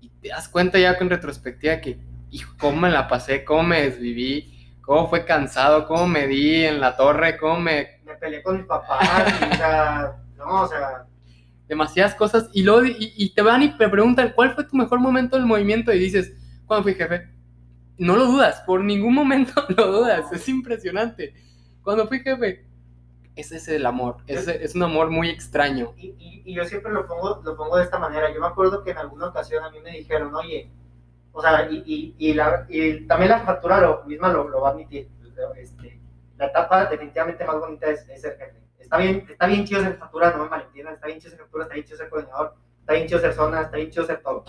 [0.01, 1.99] y te das cuenta ya con retrospectiva que
[2.31, 6.79] hijo, cómo me la pasé, cómo me desviví, cómo fue cansado, cómo me di en
[6.79, 7.99] la torre, cómo me...
[8.05, 8.99] Me peleé con mi papá,
[9.51, 11.05] o sea, no, o sea...
[11.69, 15.37] Demasiadas cosas, y, luego, y, te van y te preguntan, ¿cuál fue tu mejor momento
[15.37, 15.93] del movimiento?
[15.93, 16.33] Y dices,
[16.65, 17.29] ¿cuándo fui jefe?
[17.97, 21.33] No lo dudas, por ningún momento lo dudas, es impresionante.
[21.81, 22.65] Cuando fui jefe,
[23.35, 25.93] ese es el amor, es, es un amor muy extraño.
[25.95, 28.33] Y, y, y, yo siempre lo pongo, lo pongo de esta manera.
[28.33, 30.69] Yo me acuerdo que en alguna ocasión a mí me dijeron, oye,
[31.31, 34.71] o sea, y, y, la, y también la factura lo, misma lo, lo va a
[34.71, 35.09] admitir.
[35.55, 35.99] Este,
[36.37, 38.59] la etapa definitivamente más bonita es, ser jefe.
[38.89, 41.65] Está bien, está bien chido ser factura, no me malentiendan, está bien chido ser factura,
[41.65, 44.45] está bien chido ser coordinador, está bien chido ser zona, está bien chido ser todo.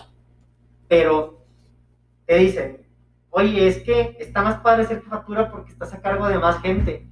[0.87, 1.45] Pero
[2.25, 2.87] te dicen,
[3.29, 7.07] oye, es que está más padre ser factura porque estás a cargo de más gente.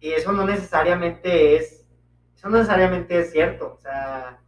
[0.00, 1.86] Y eso no necesariamente es,
[2.34, 3.74] eso no necesariamente es cierto.
[3.74, 4.40] O sea,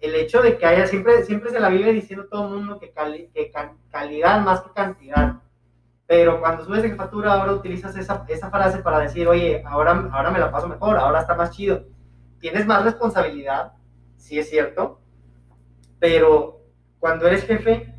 [0.00, 2.92] el hecho de que haya, siempre, siempre se la vive diciendo todo el mundo que,
[3.32, 3.50] que
[3.88, 5.40] calidad más que cantidad.
[6.10, 10.32] Pero cuando subes de factura, ahora utilizas esa, esa, frase para decir, oye, ahora, ahora
[10.32, 11.84] me la paso mejor, ahora está más chido.
[12.40, 13.74] Tienes más responsabilidad,
[14.16, 15.00] sí es cierto,
[16.00, 16.62] pero
[16.98, 17.94] cuando eres jefe,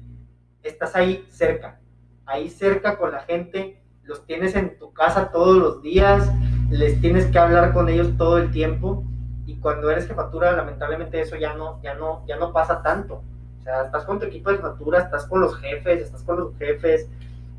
[0.62, 1.80] estás ahí cerca,
[2.26, 6.30] ahí cerca con la gente, los tienes en tu casa todos los días,
[6.70, 9.06] les tienes que hablar con ellos todo el tiempo
[9.46, 13.24] y cuando eres jefatura, lamentablemente eso ya no, ya no, ya no pasa tanto.
[13.62, 16.58] O sea, estás con tu equipo de jefatura, estás con los jefes, estás con los
[16.58, 17.08] jefes,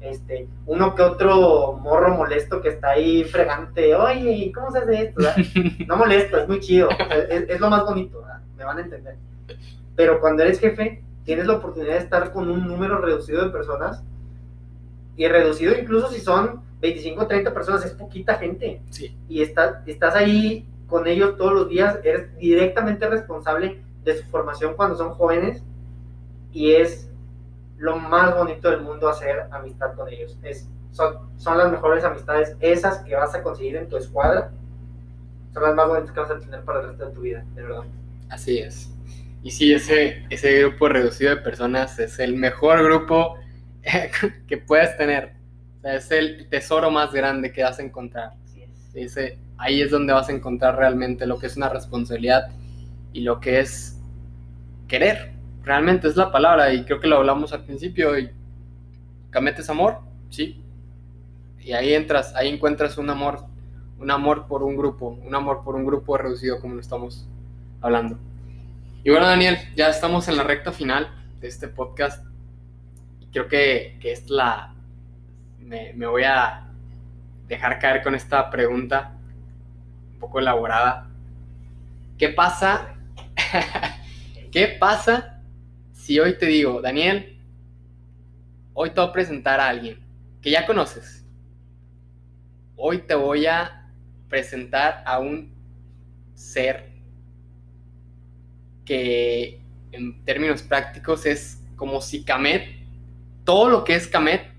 [0.03, 5.23] este, uno que otro morro molesto que está ahí fregante, oye, ¿cómo se hace esto?
[5.87, 8.25] No molesto, es muy chido, es, es, lo más bonito,
[8.57, 9.17] me van a entender.
[9.95, 14.03] Pero cuando eres jefe, tienes la oportunidad de estar con un número reducido de personas,
[15.17, 18.83] y reducido incluso si son 25 o 30 personas, es poquita gente.
[18.91, 19.17] Sí.
[19.29, 24.75] Y está, estás ahí con ellos todos los días, eres directamente responsable de su formación
[24.75, 25.63] cuando son jóvenes,
[26.53, 27.12] y es
[27.83, 30.39] lo más bonito del mundo hacer amistad con ellos.
[30.45, 34.53] Es, son, son las mejores amistades, esas que vas a conseguir en tu escuadra,
[35.53, 37.63] son las más bonitas que vas a tener para el resto de tu vida, de
[37.63, 37.83] verdad.
[38.31, 38.89] Así es.
[39.43, 43.35] Y sí, ese, ese grupo reducido de personas es el mejor grupo
[44.47, 45.33] que puedes tener.
[45.79, 48.35] O sea, es el tesoro más grande que vas a encontrar.
[48.95, 52.49] Ese, ahí es donde vas a encontrar realmente lo que es una responsabilidad
[53.13, 53.99] y lo que es
[54.87, 58.31] querer realmente es la palabra y creo que lo hablamos al principio y
[59.31, 60.63] Camete es amor, sí.
[61.59, 63.47] Y ahí entras, ahí encuentras un amor,
[63.99, 67.27] un amor por un grupo, un amor por un grupo reducido como lo estamos
[67.81, 68.19] hablando.
[69.05, 71.09] Y bueno, Daniel, ya estamos en la recta final
[71.41, 72.27] de este podcast.
[73.33, 74.75] Creo que, que es la...
[75.59, 76.67] Me voy a
[77.49, 79.15] dejar caer con esta pregunta
[80.13, 81.09] un poco elaborada.
[82.19, 82.97] ¿Qué pasa?
[84.53, 85.42] ¿Qué pasa
[86.03, 87.39] si hoy te digo, Daniel,
[88.73, 90.01] hoy te voy a presentar a alguien
[90.41, 91.25] que ya conoces,
[92.75, 93.89] hoy te voy a
[94.29, 95.55] presentar a un
[96.35, 96.91] ser
[98.85, 102.65] que en términos prácticos es como si Kamet,
[103.45, 104.51] todo lo que es Kamet,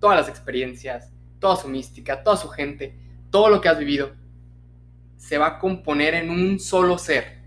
[0.00, 2.98] todas las experiencias, toda su mística, toda su gente,
[3.30, 4.16] todo lo que has vivido,
[5.16, 7.41] se va a componer en un solo ser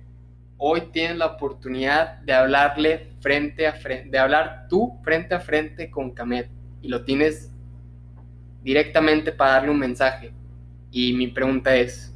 [0.58, 5.90] hoy tienes la oportunidad de hablarle frente a frente, de hablar tú frente a frente
[5.90, 6.50] con Kamet
[6.82, 7.52] y lo tienes
[8.64, 10.32] directamente para darle un mensaje.
[10.92, 12.14] Y mi pregunta es,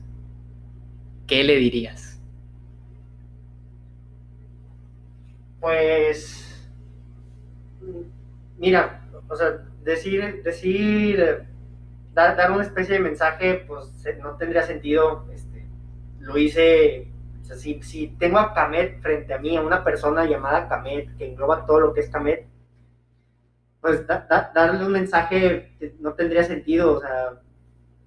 [1.27, 2.19] ¿qué le dirías?
[5.59, 6.69] Pues,
[8.57, 11.45] mira, o sea, decir, decir,
[12.13, 15.27] dar, dar una especie de mensaje, pues no tendría sentido.
[15.33, 15.65] Este,
[16.19, 17.08] lo hice
[17.55, 21.79] si, tengo a Kamet frente a mí, a una persona llamada Kamet, que engloba todo
[21.79, 22.45] lo que es Kamet,
[23.81, 27.41] pues darle un mensaje no tendría sentido, o sea,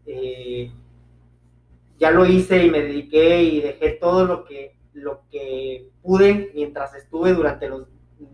[0.07, 0.71] eh,
[1.99, 6.95] ya lo hice y me dediqué y dejé todo lo que, lo que pude mientras
[6.95, 7.89] estuve durante los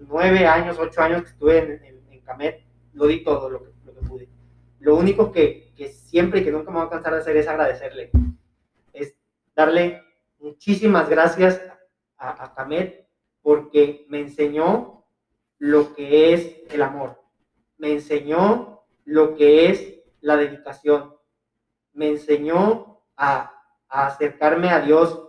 [0.08, 3.94] nueve años, ocho años que estuve en, en, Kamet, lo di todo lo que, lo
[3.94, 4.28] que pude.
[4.80, 7.48] Lo único que, que siempre y que nunca me voy a cansar de hacer es
[7.48, 8.10] agradecerle,
[8.92, 9.14] es
[9.56, 10.02] darle
[10.38, 11.60] muchísimas gracias
[12.16, 13.08] a, a Kamet
[13.42, 15.06] porque me enseñó
[15.58, 17.20] lo que es el amor,
[17.76, 21.16] me enseñó lo que es la dedicación,
[21.92, 23.54] me enseñó a,
[23.88, 25.26] acercarme a Dios,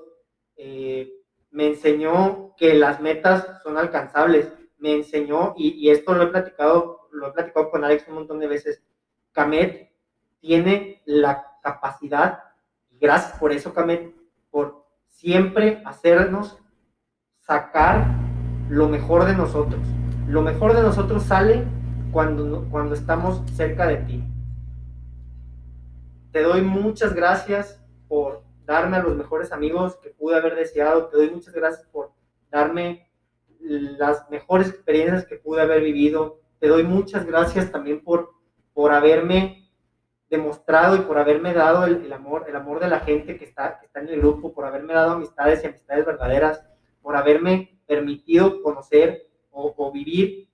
[0.57, 1.13] eh,
[1.51, 7.07] me enseñó que las metas son alcanzables, me enseñó, y, y, esto lo he platicado,
[7.11, 8.83] lo he platicado con Alex un montón de veces,
[9.31, 9.93] Kamet
[10.41, 12.43] tiene la capacidad,
[12.89, 14.13] y gracias por eso, Kamet,
[14.51, 14.88] por
[15.19, 16.57] siempre hacernos
[17.41, 18.07] sacar
[18.69, 19.81] lo mejor de nosotros.
[20.29, 21.65] Lo mejor de nosotros sale
[22.13, 24.23] cuando, cuando estamos cerca de ti.
[26.31, 31.07] Te doy muchas gracias por darme a los mejores amigos que pude haber deseado.
[31.07, 32.13] Te doy muchas gracias por
[32.49, 33.09] darme
[33.59, 36.39] las mejores experiencias que pude haber vivido.
[36.59, 38.35] Te doy muchas gracias también por,
[38.73, 39.68] por haberme
[40.29, 43.99] demostrado y por haberme dado el, amor, el amor de la gente que está, está
[43.99, 46.63] en el grupo, por haberme dado amistades y amistades verdaderas,
[47.01, 50.47] por haberme permitido conocer o, vivir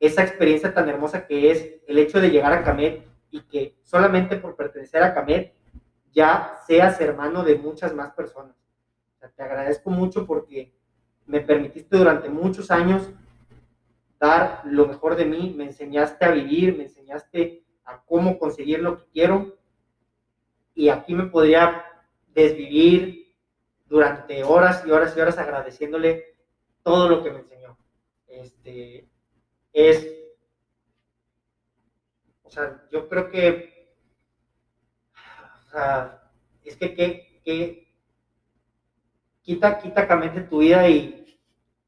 [0.00, 4.36] esa experiencia tan hermosa que es el hecho de llegar a Camet y que solamente
[4.36, 5.54] por pertenecer a Camet
[6.10, 8.56] ya seas hermano de muchas más personas.
[9.36, 10.72] te agradezco mucho porque
[11.26, 13.08] me permitiste durante muchos años
[14.18, 18.98] dar lo mejor de mí, me enseñaste a vivir, me enseñaste a cómo conseguir lo
[18.98, 19.58] que quiero.
[20.74, 21.84] Y aquí me podría
[22.28, 23.34] desvivir
[23.86, 26.36] durante horas y horas y horas agradeciéndole
[26.82, 27.78] todo lo que me enseñó.
[28.26, 29.08] Este,
[29.72, 30.08] es,
[32.42, 33.94] o sea, yo creo que,
[35.14, 36.32] o sea,
[36.64, 37.94] es que, que, que
[39.42, 41.38] quita, quita tu vida y,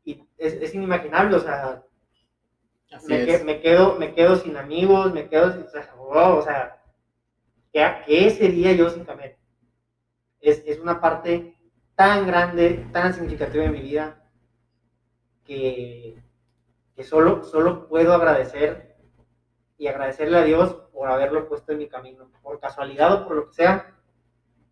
[0.05, 1.84] y es, es, inimaginable, o sea,
[3.09, 5.64] me, quedo, me quedo sin amigos, me quedo sin,
[6.12, 6.82] o sea,
[7.72, 9.39] ¿qué, sería yo sin Camet?
[10.41, 11.57] Es, es, una parte
[11.95, 14.22] tan grande, tan significativa en mi vida,
[15.45, 16.22] que,
[16.95, 18.97] que solo, solo puedo agradecer
[19.76, 23.47] y agradecerle a Dios por haberlo puesto en mi camino, por casualidad o por lo
[23.49, 23.95] que sea.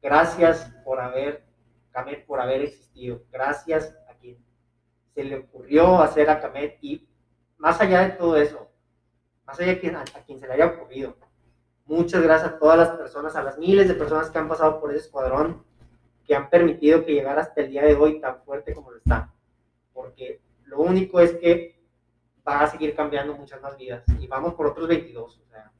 [0.00, 1.44] Gracias por haber,
[1.90, 3.22] Camet, por haber existido.
[3.30, 4.38] Gracias a quien
[5.14, 7.08] se le ocurrió hacer a Camet y
[7.62, 8.68] más allá de todo eso,
[9.46, 11.16] más allá de quien, a, quien se le haya ocurrido.
[11.84, 14.90] Muchas gracias a todas las personas, a las miles de personas que han pasado por
[14.90, 15.62] ese escuadrón,
[16.26, 19.32] que han permitido que llegara hasta el día de hoy tan fuerte como lo está.
[19.92, 21.80] Porque lo único es que
[22.46, 25.38] va a seguir cambiando muchas más vidas y vamos por otros 22.
[25.38, 25.70] O sea,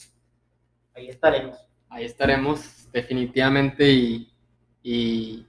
[0.94, 1.68] ahí estaremos.
[1.88, 4.32] Ahí estaremos definitivamente y,
[4.84, 5.48] y,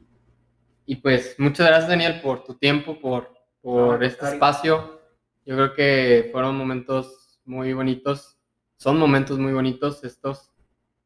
[0.88, 3.30] y pues muchas gracias Daniel por tu tiempo, por,
[3.62, 5.03] por este espacio.
[5.46, 8.38] Yo creo que fueron momentos muy bonitos,
[8.78, 10.52] son momentos muy bonitos estos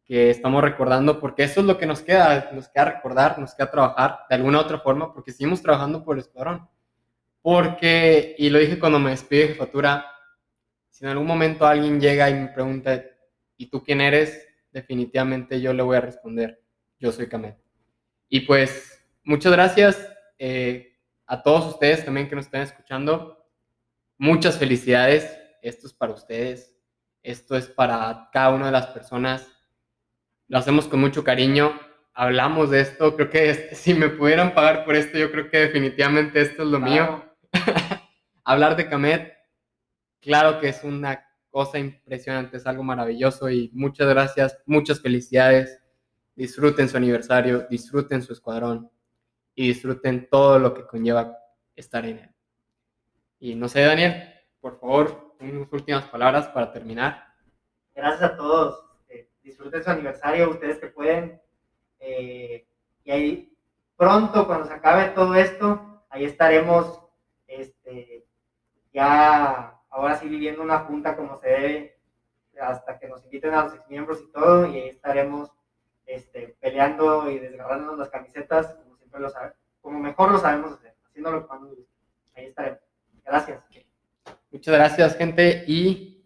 [0.05, 3.69] que estamos recordando, porque eso es lo que nos queda, nos queda recordar, nos queda
[3.69, 6.67] trabajar de alguna otra forma, porque seguimos trabajando por el escuadrón.
[7.41, 10.05] Porque, y lo dije cuando me despide de jefatura,
[10.89, 13.03] si en algún momento alguien llega y me pregunta,
[13.57, 14.47] ¿y tú quién eres?
[14.71, 16.61] Definitivamente yo le voy a responder,
[16.99, 17.57] yo soy Camet.
[18.29, 20.09] Y pues, muchas gracias
[20.39, 23.36] eh, a todos ustedes también que nos están escuchando.
[24.19, 26.75] Muchas felicidades, esto es para ustedes,
[27.21, 29.47] esto es para cada una de las personas.
[30.47, 31.79] Lo hacemos con mucho cariño,
[32.15, 36.41] hablamos de esto, creo que si me pudieran pagar por esto, yo creo que definitivamente
[36.41, 37.25] esto es lo mío.
[38.43, 39.33] Hablar de Camet,
[40.19, 45.79] claro que es una cosa impresionante, es algo maravilloso y muchas gracias, muchas felicidades.
[46.35, 48.89] Disfruten su aniversario, disfruten su escuadrón
[49.53, 51.37] y disfruten todo lo que conlleva
[51.75, 52.36] estar en él.
[53.39, 57.27] Y no sé, Daniel, por favor, unas últimas palabras para terminar.
[57.93, 58.83] Gracias a todos.
[59.09, 61.41] Eh, disfruten su aniversario, ustedes que pueden.
[61.99, 62.67] Eh,
[63.03, 63.57] y ahí
[63.95, 67.01] pronto, cuando se acabe todo esto, ahí estaremos
[67.47, 68.25] este,
[68.93, 71.99] ya ahora sí viviendo una junta como se debe,
[72.59, 75.51] hasta que nos inviten a los miembros y todo, y ahí estaremos
[76.05, 80.95] este, peleando y desgarrándonos las camisetas, como siempre lo sabemos, como mejor lo sabemos hacer,
[81.05, 81.75] haciéndolo cuando
[82.35, 82.86] Ahí estaremos.
[83.27, 83.59] Gracias.
[84.51, 86.25] Muchas gracias, gente, y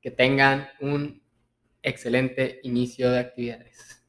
[0.00, 1.22] que tengan un
[1.82, 4.01] excelente inicio de actividades.